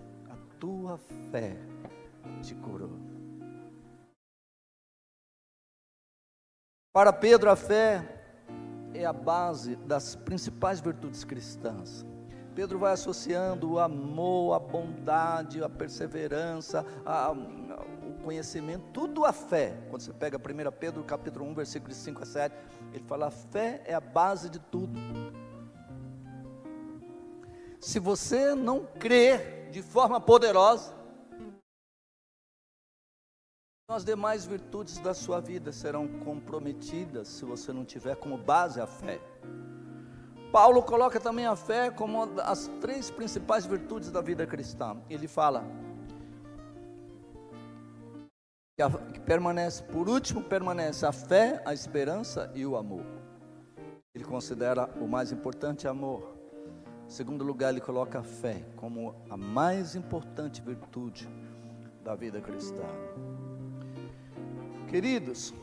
tua 0.59 0.99
fé 1.31 1.57
te 2.43 2.55
curou. 2.55 2.91
Para 6.93 7.13
Pedro, 7.13 7.51
a 7.51 7.57
fé 7.57 8.03
é 8.93 9.05
a 9.05 9.13
base 9.13 9.77
das 9.77 10.17
principais 10.17 10.81
virtudes 10.81 11.25
cristãs. 11.25 12.05
Pedro 12.55 12.79
vai 12.79 12.93
associando 12.93 13.73
o 13.73 13.79
amor, 13.79 14.55
a 14.55 14.59
bondade, 14.59 15.63
a 15.63 15.69
perseverança, 15.69 16.85
a, 17.07 17.31
o 17.31 18.25
conhecimento, 18.25 18.85
tudo 18.93 19.25
a 19.25 19.33
fé. 19.33 19.79
Quando 19.91 20.03
você 20.03 20.13
pega 20.13 20.39
1 20.39 20.73
Pedro 20.73 21.05
capítulo 21.05 21.45
1, 21.47 21.55
versículos 21.55 21.97
5 21.99 22.23
a 22.23 22.27
7, 22.27 22.57
ele 22.93 23.05
fala: 23.07 23.29
a 23.29 23.31
fé 23.31 23.81
é 23.85 23.95
a 23.95 24.01
base 24.01 24.51
de 24.51 24.59
tudo. 24.59 24.99
Se 27.79 28.01
você 28.01 28.57
não 28.57 28.85
crer 28.99 29.58
de 29.79 29.83
forma 29.83 30.21
poderosa, 30.21 30.93
as 33.89 34.05
demais 34.05 34.45
virtudes 34.45 34.99
da 34.99 35.15
sua 35.15 35.41
vida 35.41 35.71
serão 35.71 36.09
comprometidas 36.09 37.29
se 37.29 37.45
você 37.45 37.73
não 37.73 37.85
tiver 37.85 38.17
como 38.17 38.37
base 38.37 38.81
a 38.81 38.89
fé. 38.89 39.21
Paulo 40.51 40.83
coloca 40.83 41.21
também 41.21 41.47
a 41.47 41.55
fé 41.55 41.93
como 41.93 42.25
as 42.41 42.67
três 42.81 43.09
principais 43.09 43.67
virtudes 43.67 44.11
da 44.11 44.21
vida 44.21 44.45
cristã. 44.49 45.01
Ele 45.09 45.29
fala 45.29 45.65
que, 48.77 48.83
a, 48.83 48.91
que 48.91 49.21
permanece, 49.21 49.85
por 49.85 50.09
último, 50.09 50.43
permanece 50.43 51.07
a 51.07 51.13
fé, 51.13 51.63
a 51.65 51.73
esperança 51.73 52.51
e 52.53 52.67
o 52.67 52.77
amor. 52.77 53.07
Ele 54.13 54.25
considera 54.25 54.91
o 55.01 55.07
mais 55.07 55.31
importante 55.31 55.87
amor. 55.87 56.38
Em 57.09 57.11
segundo 57.11 57.43
lugar, 57.43 57.71
ele 57.71 57.81
coloca 57.81 58.19
a 58.19 58.23
fé 58.23 58.63
como 58.77 59.15
a 59.31 59.37
mais 59.37 59.95
importante 59.95 60.61
virtude 60.61 61.27
da 62.05 62.15
vida 62.15 62.39
cristã. 62.39 62.85
Queridos, 64.91 65.55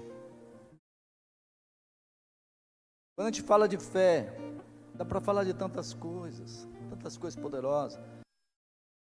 quando 3.16 3.28
a 3.28 3.32
gente 3.32 3.44
fala 3.44 3.68
de 3.68 3.78
fé, 3.78 4.36
dá 4.96 5.06
para 5.06 5.22
falar 5.22 5.44
de 5.44 5.54
tantas 5.54 5.94
coisas, 5.94 6.68
tantas 6.90 7.16
coisas 7.16 7.40
poderosas. 7.40 8.02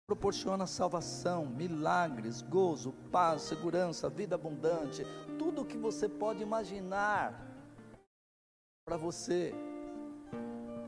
Proporciona 0.06 0.66
salvação, 0.66 1.46
milagres, 1.46 2.42
gozo, 2.42 2.92
paz, 3.10 3.40
segurança, 3.40 4.10
vida 4.10 4.34
abundante, 4.34 5.02
tudo 5.38 5.62
o 5.62 5.64
que 5.64 5.78
você 5.78 6.10
pode 6.10 6.42
imaginar 6.42 7.40
para 8.84 8.98
você 8.98 9.54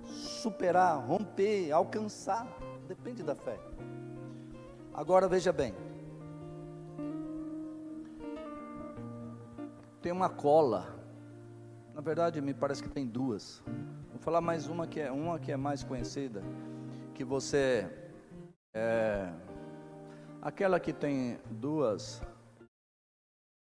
superar, 0.07 0.99
romper, 1.07 1.71
alcançar, 1.73 2.47
depende 2.87 3.23
da 3.23 3.35
fé. 3.35 3.59
Agora 4.93 5.29
veja 5.29 5.53
bem, 5.53 5.75
tem 10.01 10.13
uma 10.13 10.29
cola. 10.29 10.95
Na 11.95 12.01
verdade, 12.01 12.41
me 12.41 12.55
parece 12.55 12.83
que 12.83 12.89
tem 12.89 13.07
duas. 13.07 13.63
Vou 14.11 14.21
falar 14.21 14.41
mais 14.41 14.69
uma 14.69 14.87
que 14.87 15.01
é 15.01 15.11
uma 15.11 15.39
que 15.39 15.51
é 15.51 15.57
mais 15.57 15.83
conhecida, 15.83 16.43
que 17.15 17.25
você 17.25 17.91
é 18.75 19.33
aquela 20.41 20.79
que 20.79 20.93
tem 20.93 21.39
duas. 21.51 22.23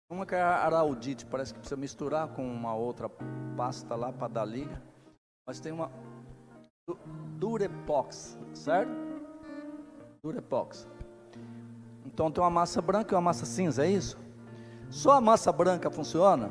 Uma 0.08 0.24
que 0.24 0.34
é 0.34 0.40
a 0.40 0.64
araudite, 0.64 1.26
parece 1.26 1.52
que 1.52 1.60
precisa 1.60 1.80
misturar 1.80 2.28
com 2.28 2.44
uma 2.44 2.74
outra 2.74 3.08
pasta 3.56 3.94
lá 3.94 4.12
para 4.12 4.28
dar 4.28 4.44
liga. 4.44 4.82
Mas 5.46 5.60
tem 5.60 5.72
uma 5.72 5.90
Durepox, 7.38 8.38
certo? 8.52 8.92
Durepox. 10.22 10.86
Então 12.04 12.30
tem 12.30 12.42
uma 12.42 12.50
massa 12.50 12.82
branca 12.82 13.14
e 13.14 13.16
uma 13.16 13.20
massa 13.20 13.46
cinza, 13.46 13.84
é 13.86 13.90
isso? 13.90 14.18
Só 14.90 15.12
a 15.12 15.20
massa 15.20 15.52
branca 15.52 15.90
funciona? 15.90 16.50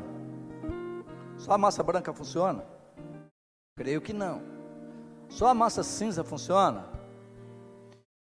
Só 1.37 1.53
a 1.53 1.57
massa 1.57 1.83
branca 1.83 2.13
funciona? 2.13 2.63
Creio 3.75 4.01
que 4.01 4.13
não. 4.13 4.41
Só 5.29 5.47
a 5.47 5.53
massa 5.53 5.83
cinza 5.83 6.23
funciona? 6.23 6.85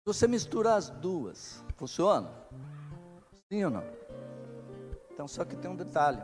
Você 0.05 0.27
misturar 0.27 0.77
as 0.77 0.89
duas, 0.89 1.63
funciona? 1.75 2.29
Sim 3.51 3.65
ou 3.65 3.71
não? 3.71 3.83
Então, 5.11 5.27
só 5.27 5.45
que 5.45 5.55
tem 5.55 5.69
um 5.69 5.75
detalhe. 5.75 6.21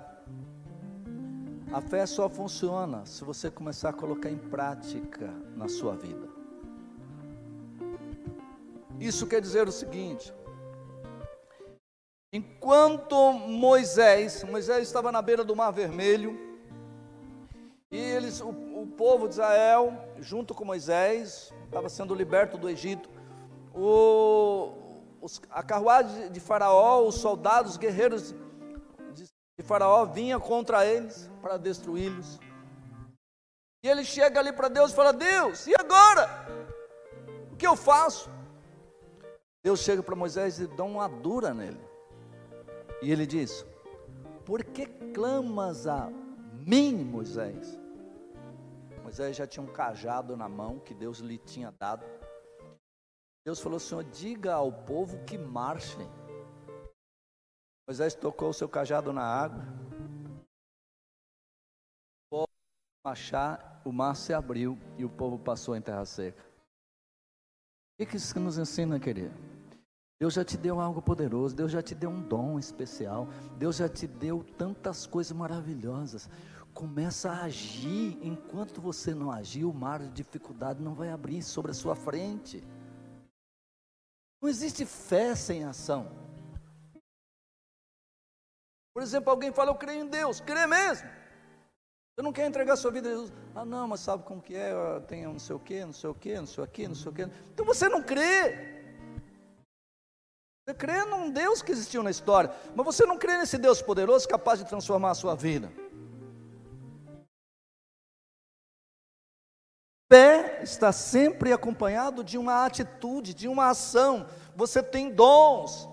A 1.72 1.82
fé 1.82 2.04
só 2.08 2.28
funciona 2.28 3.06
se 3.06 3.24
você 3.24 3.52
começar 3.52 3.90
a 3.90 3.94
colocar 3.94 4.30
em 4.30 4.38
prática 4.38 5.32
na 5.56 5.70
sua 5.70 5.96
vida. 5.96 6.28
Isso 9.00 9.28
quer 9.28 9.40
dizer 9.40 9.68
o 9.68 9.72
seguinte: 9.72 10.34
Enquanto 12.34 13.34
Moisés, 13.34 14.44
Moisés 14.44 14.88
estava 14.88 15.12
na 15.12 15.22
beira 15.22 15.44
do 15.44 15.56
Mar 15.56 15.70
Vermelho, 15.70 16.40
e 17.92 17.98
eles, 17.98 18.42
o, 18.42 18.50
o 18.50 18.88
povo 18.88 19.28
de 19.28 19.36
Israel, 19.36 19.94
junto 20.20 20.56
com 20.56 20.66
Moisés, 20.66 21.54
estava 21.66 21.88
sendo 21.88 22.16
liberto 22.16 22.58
do 22.58 22.68
Egito, 22.68 23.10
o, 23.76 24.72
os, 25.22 25.40
a 25.52 25.62
carruagem 25.62 26.32
de 26.32 26.40
Faraó, 26.40 27.06
os 27.06 27.16
soldados, 27.16 27.74
os 27.74 27.78
guerreiros 27.78 28.34
de 29.60 29.64
Faraó 29.64 30.06
vinha 30.06 30.40
contra 30.40 30.86
eles 30.86 31.30
para 31.42 31.58
destruí-los. 31.58 32.40
E 33.84 33.90
ele 33.90 34.06
chega 34.06 34.40
ali 34.40 34.54
para 34.54 34.70
Deus 34.70 34.94
e 34.94 34.96
fala: 34.96 35.12
Deus, 35.12 35.68
e 35.68 35.74
agora? 35.78 36.30
O 37.52 37.58
que 37.58 37.68
eu 37.68 37.76
faço? 37.76 38.30
Deus 39.62 39.82
chega 39.82 40.02
para 40.02 40.16
Moisés 40.16 40.62
e 40.62 40.68
dá 40.68 40.86
uma 40.86 41.10
dura 41.10 41.54
nele. 41.54 41.86
E 43.02 43.12
ele 43.12 43.28
diz: 43.28 43.66
Por 44.46 44.64
que 44.64 44.86
clamas 45.14 45.86
a 45.88 46.10
mim, 46.54 47.04
Moisés? 47.04 47.78
Moisés 49.04 49.36
já 49.36 49.46
tinha 49.46 49.62
um 49.62 49.74
cajado 49.74 50.38
na 50.38 50.48
mão 50.48 50.80
que 50.80 50.94
Deus 50.94 51.20
lhe 51.20 51.38
tinha 51.38 51.70
dado. 51.78 52.06
Deus 53.46 53.60
falou: 53.60 53.78
Senhor, 53.78 54.06
diga 54.06 54.54
ao 54.54 54.72
povo 54.72 55.22
que 55.26 55.38
marchem. 55.38 56.10
Moisés 57.90 58.14
tocou 58.14 58.52
o 58.52 58.54
seu 58.54 58.70
cajado 58.70 59.12
na 59.12 59.24
água. 59.24 59.66
O 62.32 62.46
marchar, 63.04 63.82
o 63.84 63.92
mar 63.92 64.16
se 64.16 64.32
abriu 64.32 64.78
e 64.96 65.04
o 65.04 65.10
povo 65.10 65.40
passou 65.40 65.76
em 65.76 65.82
terra 65.82 66.06
seca. 66.06 66.46
O 68.00 68.06
que 68.06 68.16
isso 68.16 68.40
nos 68.40 68.60
ensina, 68.60 69.00
querido? 69.00 69.34
Deus 70.20 70.36
já 70.36 70.46
te 70.46 70.56
deu 70.56 70.80
algo 70.80 71.02
poderoso, 71.02 71.56
Deus 71.56 71.72
já 71.72 71.82
te 71.82 71.96
deu 71.96 72.12
um 72.12 72.22
dom 72.22 72.60
especial, 72.60 73.28
Deus 73.58 73.78
já 73.78 73.90
te 73.90 74.06
deu 74.06 74.46
tantas 74.56 75.08
coisas 75.08 75.36
maravilhosas. 75.36 76.30
Começa 76.76 77.32
a 77.32 77.46
agir, 77.46 78.20
enquanto 78.22 78.80
você 78.80 79.16
não 79.16 79.32
agir, 79.32 79.66
o 79.66 79.74
mar 79.74 80.00
de 80.00 80.12
dificuldade 80.12 80.80
não 80.80 80.94
vai 80.94 81.10
abrir 81.10 81.42
sobre 81.42 81.72
a 81.72 81.74
sua 81.74 81.96
frente. 81.96 82.64
Não 84.40 84.48
existe 84.48 84.86
fé 84.86 85.34
sem 85.34 85.64
ação. 85.64 86.29
Por 88.94 89.04
exemplo, 89.04 89.30
alguém 89.30 89.52
fala, 89.52 89.72
eu 89.72 89.76
creio 89.76 90.04
em 90.04 90.08
Deus, 90.08 90.40
crê 90.40 90.66
mesmo. 90.68 91.08
Você 92.20 92.24
não 92.24 92.34
quer 92.34 92.48
entregar 92.48 92.76
sua 92.76 92.92
vida 92.92 93.08
a 93.08 93.12
Jesus. 93.12 93.32
Ah, 93.56 93.64
não, 93.64 93.88
mas 93.88 94.02
sabe 94.02 94.24
como 94.24 94.42
que 94.42 94.54
é? 94.54 94.74
Tem 95.08 95.26
não 95.26 95.40
sei 95.40 95.56
o 95.56 95.60
que, 95.60 95.86
não 95.86 95.94
sei 95.94 96.10
o 96.10 96.14
que, 96.14 96.36
não 96.38 96.46
sei 96.46 96.64
o 96.64 96.68
que, 96.68 96.88
não 96.88 96.96
sei 96.96 97.12
o 97.12 97.16
que. 97.16 97.22
Então 97.54 97.66
você 97.66 97.88
não 97.88 98.04
crê. 98.04 98.78
Você 100.68 100.74
crê 100.74 101.06
num 101.06 101.32
Deus 101.32 101.62
que 101.62 101.72
existiu 101.72 102.04
na 102.04 102.12
história, 102.12 102.54
mas 102.76 102.86
você 102.86 103.06
não 103.06 103.18
crê 103.18 103.38
nesse 103.38 103.58
Deus 103.58 103.82
poderoso 103.82 104.28
capaz 104.28 104.60
de 104.60 104.66
transformar 104.66 105.12
a 105.12 105.16
sua 105.16 105.34
vida. 105.34 105.72
Fé 110.12 110.62
está 110.62 110.92
sempre 110.92 111.54
acompanhado 111.54 112.24
de 112.24 112.38
uma 112.38 112.66
atitude, 112.66 113.34
de 113.34 113.48
uma 113.48 113.70
ação. 113.70 114.28
Você 114.56 114.84
tem 114.84 115.10
dons, 115.10 115.88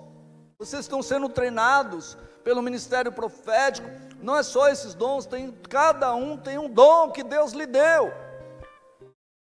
vocês 0.59 0.81
estão 0.81 1.03
sendo 1.03 1.29
treinados 1.29 2.19
pelo 2.47 2.63
ministério 2.63 3.11
profético. 3.11 3.91
Não 4.23 4.37
é 4.37 4.43
só 4.45 4.69
esses 4.69 4.95
dons, 4.95 5.27
tem, 5.27 5.51
cada 5.69 6.15
um 6.15 6.37
tem 6.37 6.57
um 6.57 6.71
dom 6.71 7.11
que 7.11 7.25
Deus 7.25 7.51
lhe 7.51 7.67
deu. 7.67 8.13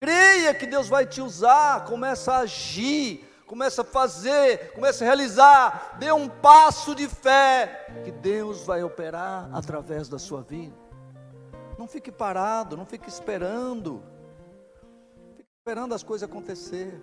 Creia 0.01 0.55
que 0.55 0.67
Deus 0.67 0.89
vai 0.89 1.05
te 1.05 1.21
usar, 1.21 1.85
começa 1.85 2.33
a 2.33 2.39
agir, 2.39 3.23
começa 3.47 3.83
a 3.83 3.85
fazer, 3.85 4.73
começa 4.73 5.05
a 5.05 5.07
realizar, 5.07 5.99
dê 5.99 6.11
um 6.13 6.31
passo 6.31 6.95
de 6.95 7.07
fé, 7.07 7.87
que 8.05 8.11
Deus 8.11 8.65
vai 8.65 8.83
operar 8.83 9.51
através 9.53 10.09
da 10.09 10.19
sua 10.19 10.41
vida. 10.41 10.75
Não 11.79 11.87
fique 11.87 12.11
parado, 12.11 12.75
não 12.75 12.87
fique 12.87 13.11
esperando, 13.11 14.03
fique 15.37 15.51
esperando 15.61 15.95
as 15.95 16.03
coisas 16.03 16.27
acontecer. 16.27 16.99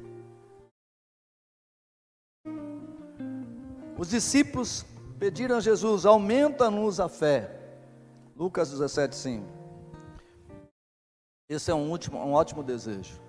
Os 3.99 4.09
discípulos 4.09 4.83
pediram 5.21 5.57
a 5.57 5.59
Jesus: 5.59 6.03
aumenta-nos 6.03 6.99
a 6.99 7.07
fé. 7.07 7.59
Lucas 8.35 8.71
17, 8.71 9.15
5. 9.15 9.45
Esse 11.47 11.69
é 11.69 11.75
um, 11.75 11.91
último, 11.91 12.17
um 12.17 12.33
ótimo 12.33 12.63
desejo. 12.63 13.21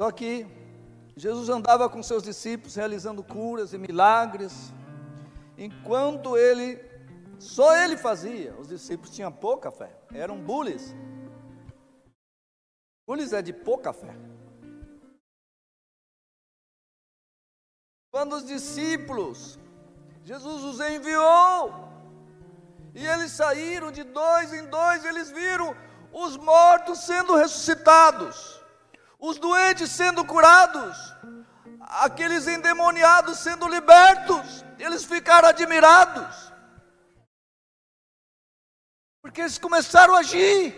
Só 0.00 0.10
que 0.10 0.44
Jesus 1.16 1.48
andava 1.48 1.88
com 1.88 2.02
seus 2.02 2.24
discípulos 2.24 2.74
realizando 2.74 3.22
curas 3.22 3.72
e 3.72 3.78
milagres, 3.78 4.72
enquanto 5.56 6.36
ele, 6.36 6.80
só 7.38 7.76
ele 7.76 7.96
fazia, 7.96 8.52
os 8.58 8.66
discípulos 8.66 9.14
tinham 9.14 9.30
pouca 9.30 9.70
fé, 9.70 9.96
eram 10.12 10.42
bullies. 10.42 10.92
Bullies 13.06 13.32
é 13.32 13.40
de 13.40 13.52
pouca 13.52 13.92
fé. 13.92 14.16
Quando 18.10 18.34
os 18.34 18.44
discípulos, 18.44 19.60
Jesus 20.24 20.62
os 20.62 20.80
enviou, 20.80 21.88
e 22.94 23.04
eles 23.04 23.32
saíram 23.32 23.90
de 23.90 24.04
dois 24.04 24.52
em 24.52 24.66
dois, 24.66 25.04
eles 25.04 25.30
viram 25.30 25.74
os 26.12 26.36
mortos 26.36 27.00
sendo 27.00 27.34
ressuscitados, 27.34 28.60
os 29.18 29.38
doentes 29.38 29.90
sendo 29.90 30.24
curados, 30.24 30.96
aqueles 31.80 32.46
endemoniados 32.46 33.38
sendo 33.38 33.66
libertos. 33.66 34.64
Eles 34.78 35.04
ficaram 35.04 35.48
admirados, 35.48 36.52
porque 39.20 39.40
eles 39.40 39.58
começaram 39.58 40.14
a 40.14 40.20
agir. 40.20 40.74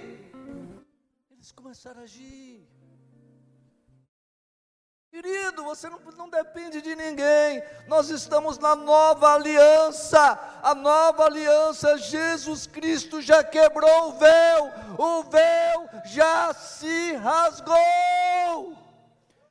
Eles 1.30 1.52
começaram 1.52 2.00
a 2.00 2.04
agir. 2.04 2.66
Querido, 5.14 5.62
você 5.62 5.88
não, 5.88 6.00
não, 6.18 6.28
depende 6.28 6.82
de 6.82 6.96
ninguém. 6.96 7.62
Nós 7.86 8.10
estamos 8.10 8.58
na 8.58 8.74
nova 8.74 9.34
aliança. 9.34 10.36
A 10.60 10.74
nova 10.74 11.26
aliança, 11.26 11.96
Jesus 11.96 12.66
Cristo 12.66 13.22
já 13.22 13.44
quebrou 13.44 14.08
o 14.08 14.12
véu. 14.18 14.72
O 14.98 15.22
véu 15.22 15.88
já 16.06 16.52
se 16.52 17.12
rasgou. 17.12 17.76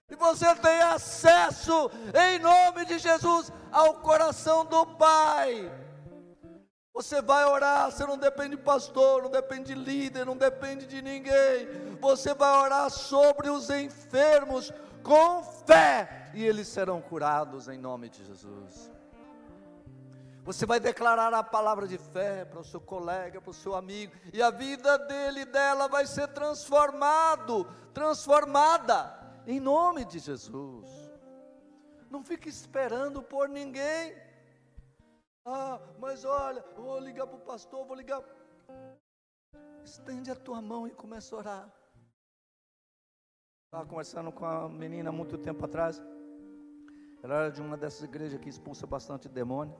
E 0.09 0.15
você 0.17 0.53
tem 0.55 0.81
acesso, 0.81 1.89
em 2.13 2.39
nome 2.39 2.83
de 2.83 2.99
Jesus, 2.99 3.49
ao 3.71 3.93
coração 3.93 4.65
do 4.65 4.85
Pai. 4.85 5.71
Você 6.93 7.21
vai 7.21 7.45
orar, 7.45 7.89
você 7.89 8.05
não 8.05 8.17
depende 8.17 8.57
de 8.57 8.61
pastor, 8.61 9.23
não 9.23 9.31
depende 9.31 9.73
de 9.73 9.75
líder, 9.75 10.25
não 10.25 10.35
depende 10.35 10.85
de 10.85 11.01
ninguém. 11.01 11.97
Você 12.01 12.33
vai 12.33 12.51
orar 12.51 12.89
sobre 12.89 13.49
os 13.49 13.69
enfermos 13.69 14.73
com 15.03 15.43
fé, 15.43 16.31
e 16.33 16.43
eles 16.43 16.67
serão 16.67 17.01
curados 17.01 17.67
em 17.67 17.77
nome 17.77 18.09
de 18.09 18.23
Jesus. 18.23 18.91
Você 20.43 20.65
vai 20.65 20.79
declarar 20.79 21.33
a 21.33 21.43
palavra 21.43 21.87
de 21.87 21.97
fé 21.97 22.43
para 22.43 22.59
o 22.59 22.65
seu 22.65 22.81
colega, 22.81 23.39
para 23.39 23.51
o 23.51 23.53
seu 23.53 23.75
amigo, 23.75 24.13
e 24.33 24.41
a 24.41 24.49
vida 24.49 24.97
dele 24.97 25.41
e 25.41 25.45
dela 25.45 25.87
vai 25.87 26.05
ser 26.05 26.27
transformado, 26.29 27.65
transformada 27.93 29.23
em 29.47 29.59
nome 29.59 30.03
de 30.03 30.19
Jesus. 30.19 30.89
Não 32.09 32.23
fique 32.23 32.49
esperando 32.49 33.23
por 33.23 33.47
ninguém. 33.47 34.15
Ah, 35.45 35.79
mas 35.99 36.23
olha, 36.25 36.63
vou 36.75 36.99
ligar 36.99 37.25
para 37.27 37.37
o 37.37 37.41
pastor, 37.41 37.85
vou 37.85 37.95
ligar. 37.95 38.21
Estende 39.83 40.31
a 40.31 40.35
tua 40.35 40.61
mão 40.61 40.87
e 40.87 40.91
começa 40.91 41.35
a 41.35 41.39
orar. 41.39 41.82
Estava 43.73 43.89
conversando 43.89 44.31
com 44.31 44.45
a 44.45 44.69
menina 44.69 45.11
muito 45.11 45.35
tempo 45.35 45.65
atrás. 45.65 45.99
Ela 47.23 47.35
era 47.37 47.49
de 47.49 47.59
uma 47.59 47.75
dessas 47.75 48.03
igrejas 48.03 48.39
que 48.39 48.47
expulsa 48.47 48.85
bastante 48.85 49.27
demônio. 49.27 49.75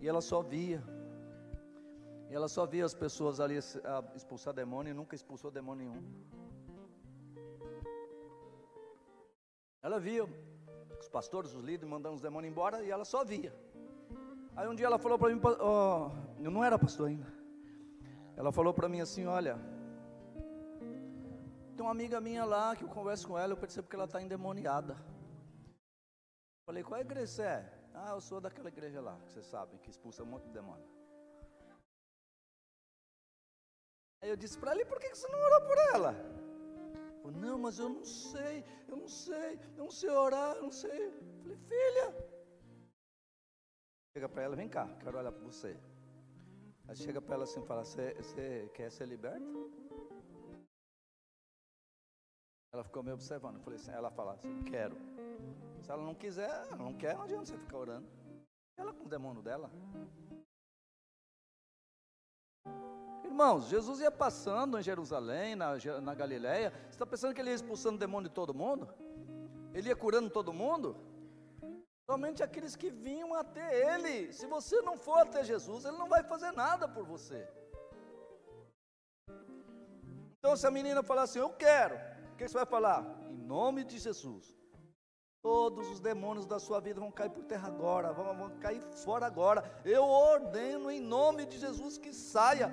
E 0.00 0.06
ela 0.06 0.20
só 0.20 0.42
via. 0.42 0.80
E 2.30 2.34
ela 2.36 2.46
só 2.46 2.64
via 2.64 2.84
as 2.84 2.94
pessoas 2.94 3.40
ali 3.40 3.56
expulsar 4.14 4.54
demônio 4.54 4.92
e 4.92 4.94
nunca 4.94 5.16
expulsou 5.16 5.50
demônio 5.50 5.88
nenhum. 5.88 6.04
Ela 9.82 9.98
via 9.98 10.22
os 11.00 11.08
pastores, 11.08 11.52
os 11.52 11.64
líderes 11.64 11.90
mandando 11.90 12.14
os 12.14 12.22
demônios 12.22 12.52
embora 12.52 12.80
e 12.84 12.92
ela 12.92 13.04
só 13.04 13.24
via. 13.24 13.52
Aí 14.54 14.68
um 14.68 14.74
dia 14.76 14.86
ela 14.86 15.00
falou 15.00 15.18
para 15.18 15.34
mim, 15.34 15.40
oh, 15.60 16.12
eu 16.38 16.52
não 16.52 16.62
era 16.62 16.78
pastor 16.78 17.08
ainda. 17.08 17.26
Ela 18.36 18.52
falou 18.52 18.72
para 18.72 18.88
mim 18.88 19.00
assim: 19.00 19.26
Olha, 19.26 19.58
tem 21.76 21.84
uma 21.84 21.92
amiga 21.92 22.20
minha 22.20 22.44
lá 22.44 22.74
que 22.74 22.84
eu 22.84 22.88
converso 22.88 23.28
com 23.28 23.38
ela, 23.38 23.52
eu 23.52 23.56
percebo 23.56 23.88
que 23.88 23.94
ela 23.94 24.06
está 24.06 24.20
endemoniada. 24.20 24.96
Falei, 26.64 26.82
qual 26.82 27.00
igreja 27.00 27.26
você 27.26 27.42
é? 27.42 27.72
Ah, 27.94 28.10
eu 28.10 28.20
sou 28.20 28.40
daquela 28.40 28.68
igreja 28.68 29.00
lá, 29.00 29.18
que 29.20 29.30
vocês 29.30 29.46
sabem, 29.46 29.78
que 29.78 29.90
expulsa 29.90 30.22
um 30.22 30.26
monte 30.26 30.44
de 30.44 30.52
demônio. 30.52 30.88
Aí 34.22 34.30
eu 34.30 34.36
disse 34.36 34.58
para 34.58 34.72
ela, 34.72 34.80
e 34.80 34.84
por 34.84 34.98
que 34.98 35.14
você 35.14 35.28
não 35.28 35.38
orou 35.38 35.60
por 35.68 35.78
ela? 35.94 36.14
Falei, 37.22 37.36
não, 37.38 37.58
mas 37.58 37.78
eu 37.78 37.88
não 37.88 38.04
sei, 38.04 38.64
eu 38.88 38.96
não 38.96 39.08
sei, 39.08 39.60
eu 39.76 39.84
não 39.84 39.90
sei 39.90 40.10
orar, 40.10 40.56
eu 40.56 40.62
não 40.62 40.72
sei. 40.72 41.10
Falei, 41.42 41.56
filha, 41.56 42.08
chega 44.14 44.28
para 44.28 44.42
ela, 44.42 44.56
vem 44.56 44.68
cá, 44.68 44.88
quero 45.00 45.18
olhar 45.18 45.32
para 45.32 45.44
você. 45.44 45.78
Aí 46.88 46.96
chega 46.96 47.20
para 47.20 47.34
ela 47.34 47.44
assim 47.44 47.62
e 47.62 47.66
fala, 47.66 47.84
você 47.84 48.70
quer 48.74 48.90
ser 48.90 49.06
liberta? 49.06 49.44
Ela 52.76 52.84
ficou 52.84 53.02
me 53.02 53.10
observando. 53.10 53.54
Eu 53.54 53.62
falei 53.62 53.78
assim, 53.78 53.90
ela 53.90 54.10
fala 54.10 54.34
assim, 54.34 54.62
quero. 54.64 54.94
Se 55.80 55.90
ela 55.90 56.02
não 56.02 56.14
quiser, 56.14 56.76
não 56.76 56.92
quer, 56.92 57.14
não 57.16 57.22
adianta 57.22 57.46
você 57.46 57.56
ficar 57.56 57.78
orando. 57.78 58.06
Ela 58.76 58.92
com 58.92 59.06
o 59.06 59.08
demônio 59.08 59.40
dela. 59.40 59.70
Irmãos, 63.24 63.68
Jesus 63.68 64.00
ia 64.00 64.10
passando 64.10 64.78
em 64.78 64.82
Jerusalém, 64.82 65.56
na, 65.56 65.70
na 66.02 66.14
Galileia. 66.14 66.70
Você 66.70 66.96
está 66.96 67.06
pensando 67.06 67.32
que 67.32 67.40
ele 67.40 67.48
ia 67.48 67.54
expulsando 67.54 67.96
demônio 67.96 68.28
de 68.28 68.34
todo 68.34 68.52
mundo? 68.52 68.86
Ele 69.72 69.88
ia 69.88 69.96
curando 69.96 70.28
todo 70.28 70.52
mundo? 70.52 70.94
Somente 72.10 72.42
aqueles 72.42 72.76
que 72.76 72.90
vinham 72.90 73.32
até 73.32 73.94
ele. 73.94 74.34
Se 74.34 74.46
você 74.46 74.82
não 74.82 74.98
for 74.98 75.20
até 75.20 75.42
Jesus, 75.42 75.86
ele 75.86 75.96
não 75.96 76.10
vai 76.10 76.22
fazer 76.22 76.52
nada 76.52 76.86
por 76.86 77.06
você. 77.06 77.48
Então, 80.38 80.54
se 80.54 80.66
a 80.66 80.70
menina 80.70 81.02
falar 81.02 81.22
assim, 81.22 81.38
eu 81.38 81.48
quero, 81.50 81.98
o 82.36 82.38
que 82.38 82.46
você 82.46 82.58
vai 82.58 82.66
falar? 82.66 83.02
Em 83.30 83.38
nome 83.54 83.82
de 83.82 83.98
Jesus. 83.98 84.44
Todos 85.40 85.88
os 85.88 86.00
demônios 86.00 86.46
da 86.46 86.58
sua 86.58 86.80
vida 86.80 87.00
vão 87.00 87.10
cair 87.10 87.30
por 87.30 87.44
terra 87.44 87.68
agora, 87.68 88.12
vão, 88.12 88.36
vão 88.36 88.50
cair 88.58 88.82
fora 89.04 89.24
agora. 89.24 89.62
Eu 89.84 90.04
ordeno 90.04 90.90
em 90.90 91.00
nome 91.00 91.46
de 91.46 91.56
Jesus 91.58 91.96
que 91.96 92.12
saia. 92.12 92.68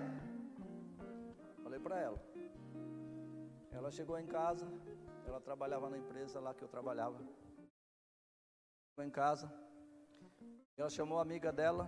Falei 1.64 1.80
para 1.80 1.98
ela. 1.98 2.20
Ela 3.72 3.90
chegou 3.90 4.20
em 4.20 4.28
casa, 4.28 4.68
ela 5.26 5.40
trabalhava 5.40 5.90
na 5.90 5.98
empresa 5.98 6.42
lá 6.42 6.54
que 6.54 6.64
eu 6.64 6.68
trabalhava. 6.68 7.18
Chegou 8.90 9.06
em 9.06 9.10
casa, 9.10 9.48
ela 10.76 10.90
chamou 10.90 11.20
a 11.20 11.22
amiga 11.22 11.54
dela 11.54 11.86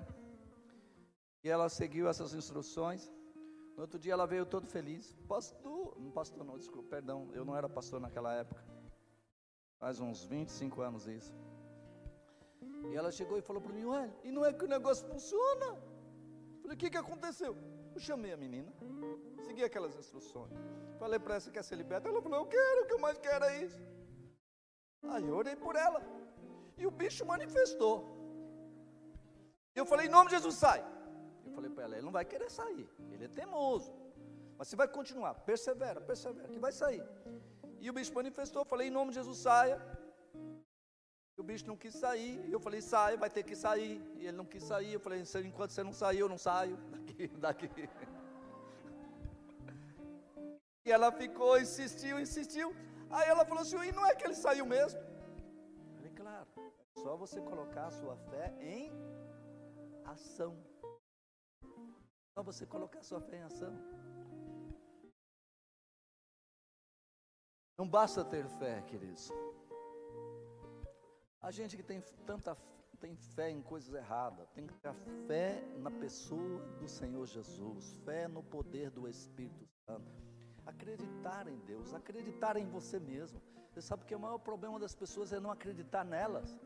e 1.44 1.50
ela 1.50 1.68
seguiu 1.68 2.08
essas 2.08 2.34
instruções. 2.34 3.12
No 3.76 3.82
outro 3.82 4.00
dia 4.00 4.14
ela 4.14 4.26
veio 4.26 4.46
todo 4.46 4.66
feliz. 4.68 5.14
Pastor, 5.28 6.00
não 6.00 6.12
pastor 6.12 6.44
não, 6.44 6.58
desculpa, 6.58 6.90
perdão, 6.90 7.30
eu 7.34 7.44
não 7.44 7.56
era 7.56 7.68
pastor 7.68 8.00
naquela 8.00 8.34
época. 8.34 8.64
Faz 9.80 10.00
uns 10.00 10.24
25 10.24 10.82
anos 10.82 11.08
isso. 11.08 11.34
E 12.90 12.96
ela 12.96 13.12
chegou 13.12 13.38
e 13.38 13.42
falou 13.42 13.62
para 13.62 13.74
mim, 13.74 13.86
ué, 13.86 14.10
e 14.24 14.32
não 14.32 14.46
é 14.46 14.54
que 14.54 14.64
o 14.64 14.68
negócio 14.68 15.08
funciona? 15.08 15.78
Falei, 16.62 16.76
o 16.76 16.78
que, 16.78 16.90
que 16.90 16.98
aconteceu? 16.98 17.58
Eu 17.94 18.00
chamei 18.00 18.32
a 18.32 18.38
menina, 18.38 18.72
segui 19.46 19.64
aquelas 19.64 19.96
instruções. 19.96 20.54
Falei 20.98 21.20
para 21.20 21.34
ela, 21.34 21.42
você 21.42 21.52
quer 21.52 21.64
ser 21.64 21.76
liberta? 21.76 22.08
Ela 22.08 22.22
falou, 22.22 22.40
eu 22.40 22.46
quero, 22.46 22.84
o 22.84 22.88
que 22.88 22.94
eu 22.94 23.00
mais 23.00 23.18
quero 23.18 23.46
é 23.46 23.64
isso. 23.64 23.82
Aí 25.04 25.28
eu 25.28 25.36
orei 25.36 25.56
por 25.56 25.76
ela. 25.76 26.02
E 26.78 26.88
o 26.88 26.92
bicho 26.92 27.26
manifestou. 27.26 28.16
Eu 29.74 29.86
falei, 29.86 30.08
em 30.08 30.10
nome 30.10 30.30
de 30.30 30.36
Jesus, 30.36 30.56
sai. 30.56 30.95
Falei 31.56 31.70
para 31.70 31.84
ela, 31.86 31.96
ele 31.96 32.06
não 32.06 32.12
vai 32.12 32.26
querer 32.26 32.50
sair, 32.50 32.88
ele 33.12 33.26
é 33.26 33.28
teimoso. 33.28 33.92
Mas 34.58 34.68
você 34.68 34.76
vai 34.76 34.88
continuar, 34.88 35.34
persevera, 35.50 36.00
persevera, 36.02 36.48
que 36.48 36.60
vai 36.60 36.72
sair. 36.72 37.04
E 37.80 37.90
o 37.90 37.94
bicho 37.94 38.14
manifestou, 38.14 38.64
falei, 38.66 38.88
em 38.88 38.92
nome 38.92 39.12
de 39.12 39.16
Jesus, 39.16 39.38
saia. 39.38 39.78
E 41.38 41.42
o 41.42 41.44
bicho 41.44 41.68
não 41.68 41.76
quis 41.76 41.96
sair, 41.96 42.36
e 42.48 42.52
eu 42.52 42.60
falei, 42.60 42.82
saia, 42.82 43.18
vai 43.18 43.30
ter 43.30 43.44
que 43.44 43.56
sair. 43.56 44.02
E 44.18 44.28
ele 44.28 44.38
não 44.38 44.46
quis 44.46 44.64
sair, 44.64 44.94
eu 44.94 45.00
falei, 45.00 45.22
enquanto 45.46 45.72
você 45.72 45.84
não 45.84 45.94
sair, 45.94 46.20
eu 46.20 46.30
não 46.30 46.38
saio 46.38 46.78
daqui, 47.44 47.70
daqui. 47.70 47.90
E 50.86 50.92
ela 50.92 51.12
ficou, 51.12 51.60
insistiu, 51.60 52.20
insistiu. 52.20 52.74
Aí 53.10 53.28
ela 53.28 53.46
falou 53.46 53.62
assim, 53.64 53.78
e 53.78 53.92
não 53.92 54.06
é 54.06 54.16
que 54.16 54.26
ele 54.26 54.36
saiu 54.36 54.66
mesmo? 54.66 55.00
Eu 55.00 55.96
falei, 55.96 56.12
claro, 56.12 56.48
é 56.58 57.00
só 57.02 57.16
você 57.18 57.42
colocar 57.42 57.88
a 57.88 57.92
sua 57.92 58.16
fé 58.30 58.54
em 58.60 58.92
ação. 60.06 60.56
Só 62.36 62.44
você 62.44 62.66
colocar 62.66 63.02
sua 63.02 63.22
fé 63.22 63.38
em 63.38 63.44
ação. 63.44 63.74
Não 67.78 67.88
basta 67.88 68.26
ter 68.26 68.46
fé, 68.60 68.82
queridos. 68.82 69.32
A 71.42 71.50
gente 71.50 71.78
que 71.78 71.84
tem 71.84 72.02
tanta 72.26 72.58
tem 73.00 73.16
fé 73.16 73.50
em 73.50 73.62
coisas 73.62 73.94
erradas, 73.94 74.50
tem 74.50 74.66
que 74.68 74.74
ter 74.80 74.94
fé 75.28 75.62
na 75.78 75.92
pessoa 75.92 76.60
do 76.80 76.88
Senhor 76.88 77.26
Jesus, 77.26 77.94
fé 78.06 78.28
no 78.28 78.42
poder 78.42 78.90
do 78.90 79.08
Espírito 79.08 79.66
Santo. 79.86 80.12
Acreditar 80.66 81.48
em 81.48 81.60
Deus, 81.60 81.94
acreditar 81.94 82.58
em 82.58 82.68
você 82.68 83.00
mesmo. 83.00 83.42
Você 83.70 83.82
sabe 83.82 84.06
que 84.06 84.16
o 84.16 84.20
maior 84.20 84.40
problema 84.40 84.80
das 84.80 84.96
pessoas 84.96 85.32
é 85.32 85.40
não 85.40 85.52
acreditar 85.52 86.04
nelas. 86.04 86.58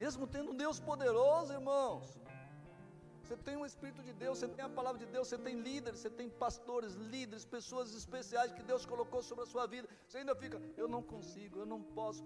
Mesmo 0.00 0.26
tendo 0.26 0.52
um 0.52 0.56
Deus 0.56 0.78
poderoso, 0.78 1.52
irmãos, 1.52 2.18
você 3.28 3.36
tem 3.46 3.56
o 3.62 3.66
Espírito 3.70 4.02
de 4.02 4.12
Deus, 4.22 4.38
você 4.38 4.48
tem 4.56 4.64
a 4.64 4.74
palavra 4.76 4.98
de 5.00 5.08
Deus, 5.14 5.28
você 5.28 5.38
tem 5.46 5.56
líderes, 5.60 6.00
você 6.00 6.08
tem 6.18 6.28
pastores, 6.44 6.94
líderes, 7.14 7.44
pessoas 7.44 7.94
especiais 7.94 8.54
que 8.56 8.62
Deus 8.70 8.86
colocou 8.92 9.22
sobre 9.22 9.44
a 9.44 9.50
sua 9.54 9.66
vida. 9.66 9.86
Você 10.06 10.16
ainda 10.18 10.34
fica, 10.34 10.58
eu 10.82 10.88
não 10.94 11.02
consigo, 11.02 11.58
eu 11.58 11.66
não 11.66 11.80
posso. 11.98 12.24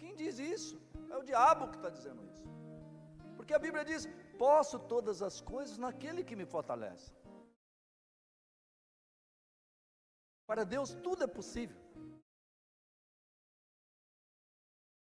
Quem 0.00 0.14
diz 0.14 0.38
isso? 0.38 0.78
É 1.10 1.16
o 1.16 1.22
diabo 1.30 1.70
que 1.70 1.78
está 1.78 1.88
dizendo 1.88 2.22
isso. 2.30 2.44
Porque 3.36 3.54
a 3.54 3.58
Bíblia 3.58 3.86
diz: 3.90 4.06
posso 4.38 4.78
todas 4.78 5.22
as 5.22 5.40
coisas 5.40 5.78
naquele 5.78 6.22
que 6.22 6.36
me 6.36 6.44
fortalece. 6.44 7.10
Para 10.46 10.64
Deus 10.74 10.92
tudo 11.06 11.24
é 11.24 11.30
possível. 11.38 11.80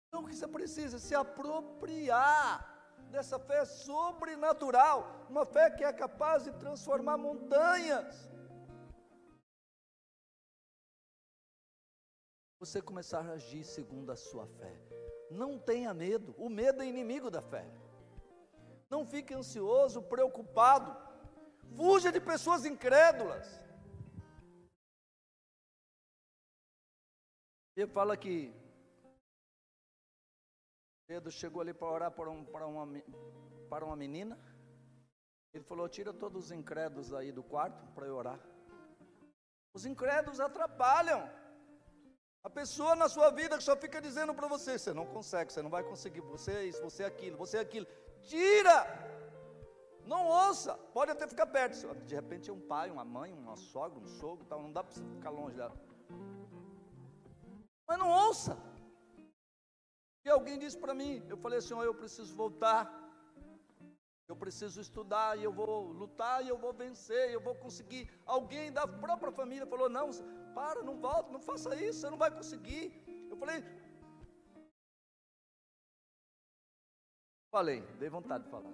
Então 0.06 0.22
o 0.22 0.28
que 0.28 0.36
você 0.36 0.46
precisa? 0.46 0.98
Se 0.98 1.14
apropriar 1.14 2.73
dessa 3.10 3.38
fé 3.38 3.64
sobrenatural, 3.64 5.26
uma 5.28 5.44
fé 5.46 5.70
que 5.70 5.84
é 5.84 5.92
capaz 5.92 6.44
de 6.44 6.52
transformar 6.52 7.16
montanhas. 7.16 8.28
Você 12.58 12.80
começar 12.80 13.20
a 13.26 13.32
agir 13.32 13.64
segundo 13.64 14.10
a 14.10 14.16
sua 14.16 14.46
fé. 14.46 14.74
Não 15.30 15.58
tenha 15.58 15.92
medo, 15.92 16.34
o 16.38 16.48
medo 16.48 16.82
é 16.82 16.86
inimigo 16.86 17.30
da 17.30 17.42
fé. 17.42 17.66
Não 18.88 19.04
fique 19.04 19.34
ansioso, 19.34 20.02
preocupado. 20.02 20.96
Fuja 21.76 22.12
de 22.12 22.20
pessoas 22.20 22.64
incrédulas. 22.64 23.60
Ele 27.76 27.88
fala 27.88 28.16
que 28.16 28.54
Pedro 31.06 31.30
chegou 31.30 31.60
ali 31.60 31.74
para 31.74 31.90
orar 31.90 32.10
para, 32.10 32.30
um, 32.30 32.44
para, 32.44 32.66
uma, 32.66 32.86
para 33.68 33.84
uma 33.84 33.96
menina. 33.96 34.38
Ele 35.52 35.64
falou: 35.64 35.88
Tira 35.88 36.12
todos 36.12 36.46
os 36.46 36.50
incrédulos 36.50 37.12
aí 37.12 37.30
do 37.30 37.42
quarto 37.42 37.86
para 37.94 38.06
eu 38.06 38.16
orar. 38.16 38.40
Os 39.74 39.84
incrédulos 39.84 40.40
atrapalham. 40.40 41.28
A 42.42 42.50
pessoa 42.50 42.94
na 42.94 43.08
sua 43.08 43.30
vida 43.30 43.56
que 43.56 43.64
só 43.64 43.76
fica 43.76 44.00
dizendo 44.00 44.34
para 44.34 44.48
você: 44.48 44.78
Você 44.78 44.92
não 44.92 45.06
consegue, 45.06 45.52
você 45.52 45.62
não 45.62 45.70
vai 45.70 45.84
conseguir, 45.84 46.20
você 46.20 46.52
é 46.52 46.64
isso, 46.64 46.82
você 46.82 47.02
é 47.02 47.06
aquilo, 47.06 47.36
você 47.36 47.58
é 47.58 47.60
aquilo. 47.60 47.86
Tira! 48.22 48.78
Não 50.06 50.26
ouça, 50.26 50.74
pode 50.92 51.10
até 51.10 51.26
ficar 51.26 51.46
perto. 51.46 51.94
De 52.04 52.14
repente 52.14 52.50
é 52.50 52.52
um 52.52 52.60
pai, 52.60 52.90
uma 52.90 53.04
mãe, 53.04 53.32
uma 53.32 53.56
sogra, 53.56 53.98
um 53.98 54.06
sogro, 54.06 54.44
tal, 54.44 54.62
não 54.62 54.72
dá 54.72 54.84
para 54.84 54.94
ficar 54.94 55.30
longe 55.30 55.56
dela. 55.56 55.74
Mas 57.88 57.98
não 57.98 58.10
ouça. 58.10 58.56
E 60.24 60.30
alguém 60.30 60.58
disse 60.58 60.78
para 60.78 60.94
mim, 60.94 61.22
eu 61.28 61.36
falei 61.36 61.58
assim, 61.58 61.74
eu 61.74 61.94
preciso 61.94 62.34
voltar, 62.34 62.82
eu 64.26 64.34
preciso 64.34 64.80
estudar, 64.80 65.38
e 65.38 65.44
eu 65.44 65.52
vou 65.52 65.92
lutar, 65.92 66.42
e 66.42 66.48
eu 66.48 66.56
vou 66.56 66.72
vencer, 66.72 67.30
eu 67.30 67.40
vou 67.40 67.54
conseguir. 67.54 68.10
Alguém 68.24 68.72
da 68.72 68.86
própria 68.86 69.30
família 69.30 69.66
falou, 69.66 69.88
não, 69.88 70.08
para, 70.54 70.82
não 70.82 70.96
volta, 70.98 71.30
não 71.30 71.40
faça 71.40 71.76
isso, 71.76 72.00
você 72.00 72.10
não 72.10 72.16
vai 72.16 72.30
conseguir. 72.30 72.84
Eu 73.30 73.36
falei, 73.36 73.62
falei, 77.50 77.82
dei 77.98 78.08
vontade 78.08 78.44
de 78.44 78.50
falar. 78.50 78.72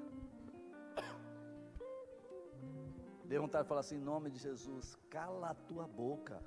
Dei 3.25 3.39
vontade 3.39 3.65
de 3.65 3.69
falar 3.69 3.81
assim, 3.81 3.97
em 3.97 4.09
nome 4.13 4.31
de 4.31 4.39
Jesus, 4.39 4.97
cala 5.09 5.51
a 5.51 5.55
tua 5.55 5.87
boca. 5.87 6.41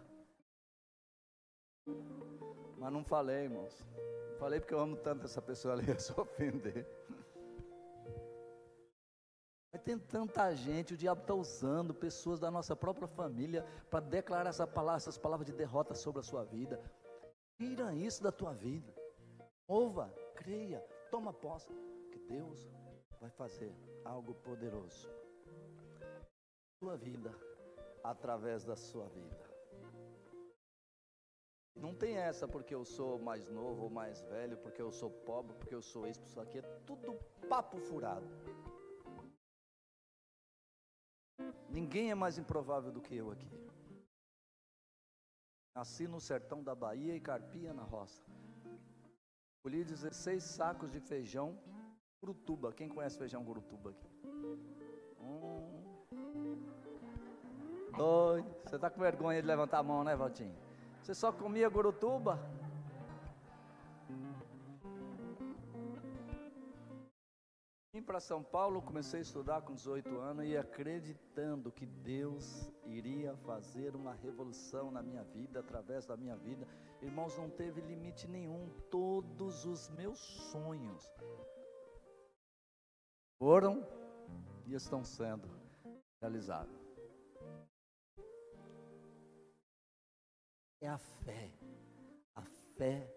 Mas 2.77 2.91
não 2.91 3.03
falei, 3.03 3.45
irmãos. 3.45 3.85
Falei 4.39 4.59
porque 4.59 4.73
eu 4.73 4.79
amo 4.79 4.97
tanto 4.97 5.25
essa 5.25 5.41
pessoa 5.41 5.73
ali, 5.73 5.87
eu 5.89 5.99
só 5.99 6.21
ofender. 6.21 6.85
Mas 9.71 9.81
tem 9.81 9.97
tanta 9.97 10.53
gente, 10.53 10.93
o 10.93 10.97
diabo 10.97 11.21
está 11.21 11.33
usando 11.33 11.93
pessoas 11.93 12.39
da 12.39 12.51
nossa 12.51 12.75
própria 12.75 13.07
família 13.07 13.65
para 13.89 14.01
declarar 14.01 14.49
essa 14.49 14.67
palavra, 14.67 14.97
essas 14.97 15.17
palavras 15.17 15.47
de 15.47 15.53
derrota 15.53 15.95
sobre 15.95 16.19
a 16.19 16.23
sua 16.23 16.43
vida. 16.43 16.79
Tira 17.57 17.93
isso 17.93 18.21
da 18.21 18.31
tua 18.31 18.53
vida. 18.53 18.93
Ouva, 19.67 20.13
creia, 20.35 20.79
toma 21.09 21.33
posse, 21.33 21.73
que 22.11 22.19
Deus 22.19 22.69
vai 23.19 23.29
fazer 23.29 23.73
algo 24.03 24.33
poderoso. 24.35 25.09
Sua 26.79 26.97
vida, 26.97 27.33
através 28.03 28.65
da 28.65 28.75
sua 28.75 29.07
vida. 29.07 29.52
Não 31.75 31.93
tem 31.95 32.15
essa 32.17 32.47
porque 32.47 32.73
eu 32.73 32.85
sou 32.85 33.19
mais 33.19 33.47
novo 33.49 33.83
ou 33.83 33.89
mais 33.89 34.21
velho, 34.23 34.57
porque 34.57 34.81
eu 34.81 34.91
sou 34.91 35.09
pobre, 35.09 35.55
porque 35.55 35.73
eu 35.73 35.81
sou 35.81 36.07
isso, 36.07 36.21
isso 36.23 36.39
aqui. 36.39 36.59
É 36.59 36.61
tudo 36.85 37.13
papo 37.49 37.79
furado. 37.79 38.27
Ninguém 41.69 42.11
é 42.11 42.15
mais 42.15 42.37
improvável 42.37 42.91
do 42.91 43.01
que 43.01 43.15
eu 43.15 43.31
aqui. 43.31 43.49
Nasci 45.75 46.07
no 46.07 46.21
sertão 46.21 46.63
da 46.63 46.75
Bahia 46.75 47.15
e 47.15 47.19
carpia 47.19 47.73
na 47.73 47.83
roça. 47.83 48.23
Colhi 49.63 49.83
16 49.83 50.43
sacos 50.43 50.91
de 50.91 50.99
feijão 50.99 51.57
Gurutuba. 52.21 52.71
Quem 52.71 52.87
conhece 52.87 53.17
feijão 53.17 53.43
Gurutuba 53.43 53.89
aqui? 53.89 54.07
Um, 55.19 55.73
dois. 57.97 58.45
Você 58.65 58.75
está 58.75 58.89
com 58.89 59.01
vergonha 59.01 59.41
de 59.41 59.47
levantar 59.47 59.79
a 59.79 59.83
mão, 59.83 60.03
né, 60.03 60.15
Valtinho? 60.15 60.55
Você 61.03 61.13
só 61.13 61.33
comia 61.33 61.67
gurutuba? 61.67 62.39
Vim 67.91 68.01
para 68.01 68.21
São 68.21 68.41
Paulo, 68.41 68.81
comecei 68.81 69.19
a 69.19 69.21
estudar 69.21 69.63
com 69.63 69.73
18 69.73 70.17
anos 70.17 70.45
e 70.45 70.55
acreditando 70.55 71.73
que 71.73 71.85
Deus 71.85 72.71
iria 72.85 73.35
fazer 73.35 73.97
uma 73.97 74.13
revolução 74.13 74.91
na 74.91 75.03
minha 75.03 75.25
vida, 75.25 75.59
através 75.59 76.05
da 76.05 76.15
minha 76.15 76.37
vida. 76.37 76.65
Irmãos, 77.01 77.37
não 77.37 77.49
teve 77.49 77.81
limite 77.81 78.25
nenhum. 78.25 78.69
Todos 78.89 79.65
os 79.65 79.89
meus 79.89 80.19
sonhos 80.53 81.05
foram 83.37 83.85
e 84.65 84.73
estão 84.73 85.03
sendo 85.03 85.49
realizados. 86.21 86.82
É 90.85 90.89
a 90.89 90.97
fé. 90.97 91.51
A 92.35 92.41
fé. 92.77 93.09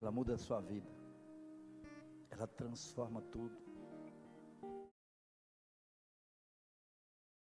Ela 0.00 0.12
muda 0.12 0.34
a 0.34 0.38
sua 0.38 0.60
vida. 0.60 0.88
Ela 2.30 2.46
transforma 2.46 3.20
tudo. 3.22 3.56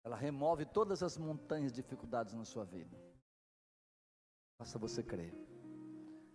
Ela 0.04 0.16
remove 0.16 0.66
todas 0.66 1.02
as 1.02 1.16
montanhas 1.16 1.72
de 1.72 1.80
dificuldades 1.80 2.34
na 2.34 2.44
sua 2.44 2.64
vida. 2.64 2.94
Faça 4.58 4.78
você 4.78 5.02
crer. 5.02 5.32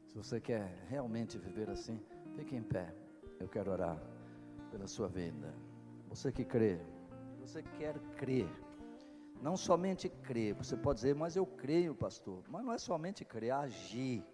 Se 0.08 0.16
você 0.16 0.42
quer 0.42 0.66
realmente 0.88 1.38
viver 1.38 1.70
assim, 1.70 2.04
fique 2.36 2.56
em 2.56 2.64
pé. 2.64 2.92
Eu 3.40 3.48
quero 3.48 3.72
orar 3.72 4.02
pela 4.72 4.88
sua 4.88 5.08
vida. 5.08 5.54
Você 6.08 6.32
que 6.32 6.44
crê, 6.44 6.80
você 7.38 7.62
quer 7.62 8.00
crer 8.16 8.50
não 9.42 9.56
somente 9.56 10.10
crer, 10.10 10.54
você 10.54 10.76
pode 10.76 10.98
dizer, 10.98 11.16
mas 11.16 11.36
eu 11.36 11.46
creio, 11.46 11.96
pastor. 11.96 12.44
Mas 12.50 12.64
não 12.64 12.74
é 12.74 12.78
somente 12.78 13.24
crer, 13.24 13.50
é 13.50 13.52
agir. 13.52 14.26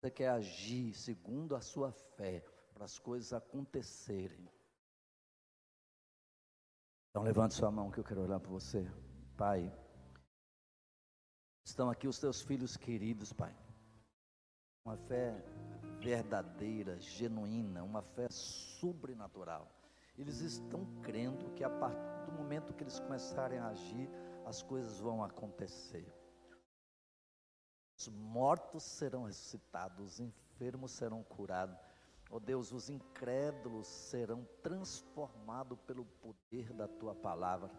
Você 0.00 0.10
quer 0.10 0.28
agir 0.30 0.94
segundo 0.94 1.54
a 1.54 1.60
sua 1.60 1.92
fé, 1.92 2.44
para 2.74 2.84
as 2.84 2.98
coisas 2.98 3.32
acontecerem. 3.32 4.48
Então 7.10 7.22
levante 7.22 7.54
sua 7.54 7.70
mão 7.70 7.90
que 7.90 7.98
eu 7.98 8.04
quero 8.04 8.22
orar 8.22 8.40
por 8.40 8.50
você. 8.50 8.90
Pai, 9.36 9.72
estão 11.64 11.90
aqui 11.90 12.08
os 12.08 12.18
teus 12.18 12.42
filhos 12.42 12.76
queridos, 12.76 13.32
Pai. 13.32 13.54
Uma 14.84 14.96
fé 14.96 15.32
verdadeira, 16.00 16.98
genuína, 16.98 17.84
uma 17.84 18.02
fé 18.02 18.28
sobrenatural. 18.30 19.70
Eles 20.16 20.40
estão 20.40 20.84
crendo 21.02 21.50
que 21.54 21.64
a 21.64 21.70
partir 21.70 22.26
do 22.26 22.32
momento 22.32 22.72
que 22.74 22.82
eles 22.82 23.00
começarem 23.00 23.58
a 23.58 23.68
agir, 23.68 24.08
as 24.44 24.62
coisas 24.62 25.00
vão 25.00 25.22
acontecer. 25.22 26.06
Os 27.96 28.08
mortos 28.08 28.82
serão 28.82 29.24
ressuscitados, 29.24 30.14
os 30.14 30.20
enfermos 30.20 30.92
serão 30.92 31.22
curados. 31.22 31.76
Oh 32.30 32.40
Deus, 32.40 32.72
os 32.72 32.88
incrédulos 32.88 33.86
serão 33.86 34.46
transformados 34.62 35.78
pelo 35.86 36.04
poder 36.04 36.72
da 36.72 36.88
tua 36.88 37.14
palavra. 37.14 37.70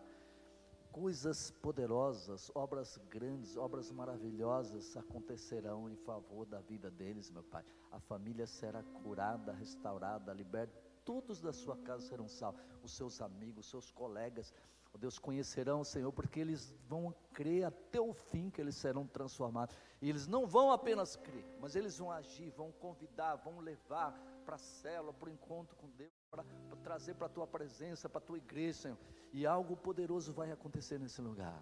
coisas 0.92 1.50
poderosas, 1.50 2.52
obras 2.54 2.98
grandes, 3.10 3.58
obras 3.58 3.92
maravilhosas 3.92 4.96
acontecerão 4.96 5.90
em 5.90 5.96
favor 5.96 6.46
da 6.46 6.62
vida 6.62 6.92
deles, 6.92 7.32
meu 7.32 7.44
Pai. 7.44 7.66
A 7.92 8.00
família 8.00 8.46
será 8.46 8.84
curada, 8.84 9.52
restaurada, 9.54 10.32
liberta. 10.32 10.93
Todos 11.04 11.42
da 11.42 11.52
sua 11.52 11.78
casa 11.78 12.08
serão 12.08 12.28
salvos, 12.28 12.62
os 12.82 12.94
seus 12.96 13.22
amigos, 13.22 13.66
os 13.66 13.72
seus 13.72 13.92
colegas, 13.92 14.54
Deus, 14.98 15.18
conhecerão 15.18 15.82
o 15.82 15.86
Senhor, 15.86 16.12
porque 16.12 16.40
eles 16.40 16.74
vão 16.88 17.14
crer 17.34 17.66
até 17.66 18.00
o 18.00 18.14
fim 18.14 18.50
que 18.50 18.62
eles 18.62 18.76
serão 18.76 19.08
transformados. 19.08 19.76
E 20.02 20.10
eles 20.10 20.28
não 20.28 20.46
vão 20.46 20.72
apenas 20.72 21.16
crer, 21.16 21.46
mas 21.60 21.76
eles 21.76 21.98
vão 21.98 22.12
agir, 22.12 22.52
vão 22.52 22.72
convidar, 22.72 23.36
vão 23.36 23.60
levar 23.60 24.14
para 24.46 24.56
a 24.56 24.60
célula, 24.60 25.14
para 25.14 25.30
o 25.30 25.32
encontro 25.32 25.76
com 25.78 25.90
Deus, 25.90 26.12
para 26.30 26.44
trazer 26.84 27.16
para 27.16 27.26
a 27.26 27.30
tua 27.30 27.48
presença, 27.48 28.08
para 28.08 28.20
a 28.20 28.26
tua 28.26 28.38
igreja, 28.38 28.82
Senhor. 28.82 28.98
E 29.32 29.46
algo 29.46 29.76
poderoso 29.76 30.32
vai 30.32 30.52
acontecer 30.52 31.00
nesse 31.00 31.22
lugar. 31.22 31.62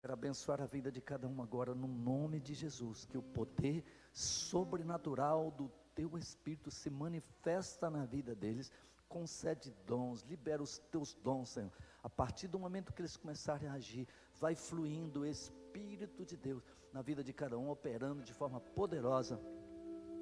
Quero 0.00 0.14
abençoar 0.14 0.60
a 0.62 0.66
vida 0.66 0.90
de 0.90 1.00
cada 1.00 1.28
um 1.28 1.42
agora, 1.42 1.74
no 1.74 1.86
nome 1.86 2.40
de 2.40 2.54
Jesus, 2.54 3.04
que 3.04 3.18
o 3.18 3.22
poder 3.22 3.84
sobrenatural 4.12 5.50
do 5.50 5.70
teu 6.00 6.16
Espírito 6.16 6.70
se 6.70 6.88
manifesta 6.88 7.90
na 7.90 8.06
vida 8.06 8.34
deles, 8.34 8.72
concede 9.06 9.70
dons, 9.86 10.22
libera 10.22 10.62
os 10.62 10.78
teus 10.78 11.12
dons, 11.12 11.50
Senhor. 11.50 11.70
A 12.02 12.08
partir 12.08 12.48
do 12.48 12.58
momento 12.58 12.90
que 12.94 13.02
eles 13.02 13.18
começarem 13.18 13.68
a 13.68 13.74
agir, 13.74 14.08
vai 14.40 14.54
fluindo 14.54 15.20
o 15.20 15.26
Espírito 15.26 16.24
de 16.24 16.38
Deus 16.38 16.64
na 16.90 17.02
vida 17.02 17.22
de 17.22 17.34
cada 17.34 17.58
um, 17.58 17.68
operando 17.68 18.22
de 18.22 18.32
forma 18.32 18.60
poderosa. 18.60 19.38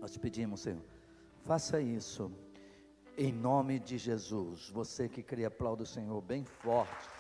Nós 0.01 0.11
te 0.11 0.18
pedimos, 0.18 0.62
Senhor, 0.62 0.83
faça 1.43 1.81
isso 1.81 2.33
em 3.16 3.33
nome 3.33 3.79
de 3.79 3.99
Jesus. 3.99 4.68
Você 4.70 5.09
que 5.09 5.22
crê, 5.22 5.45
aplauda 5.45 5.85
o 5.85 5.87
Senhor 5.87 6.20
bem 6.20 6.45
forte. 6.45 7.17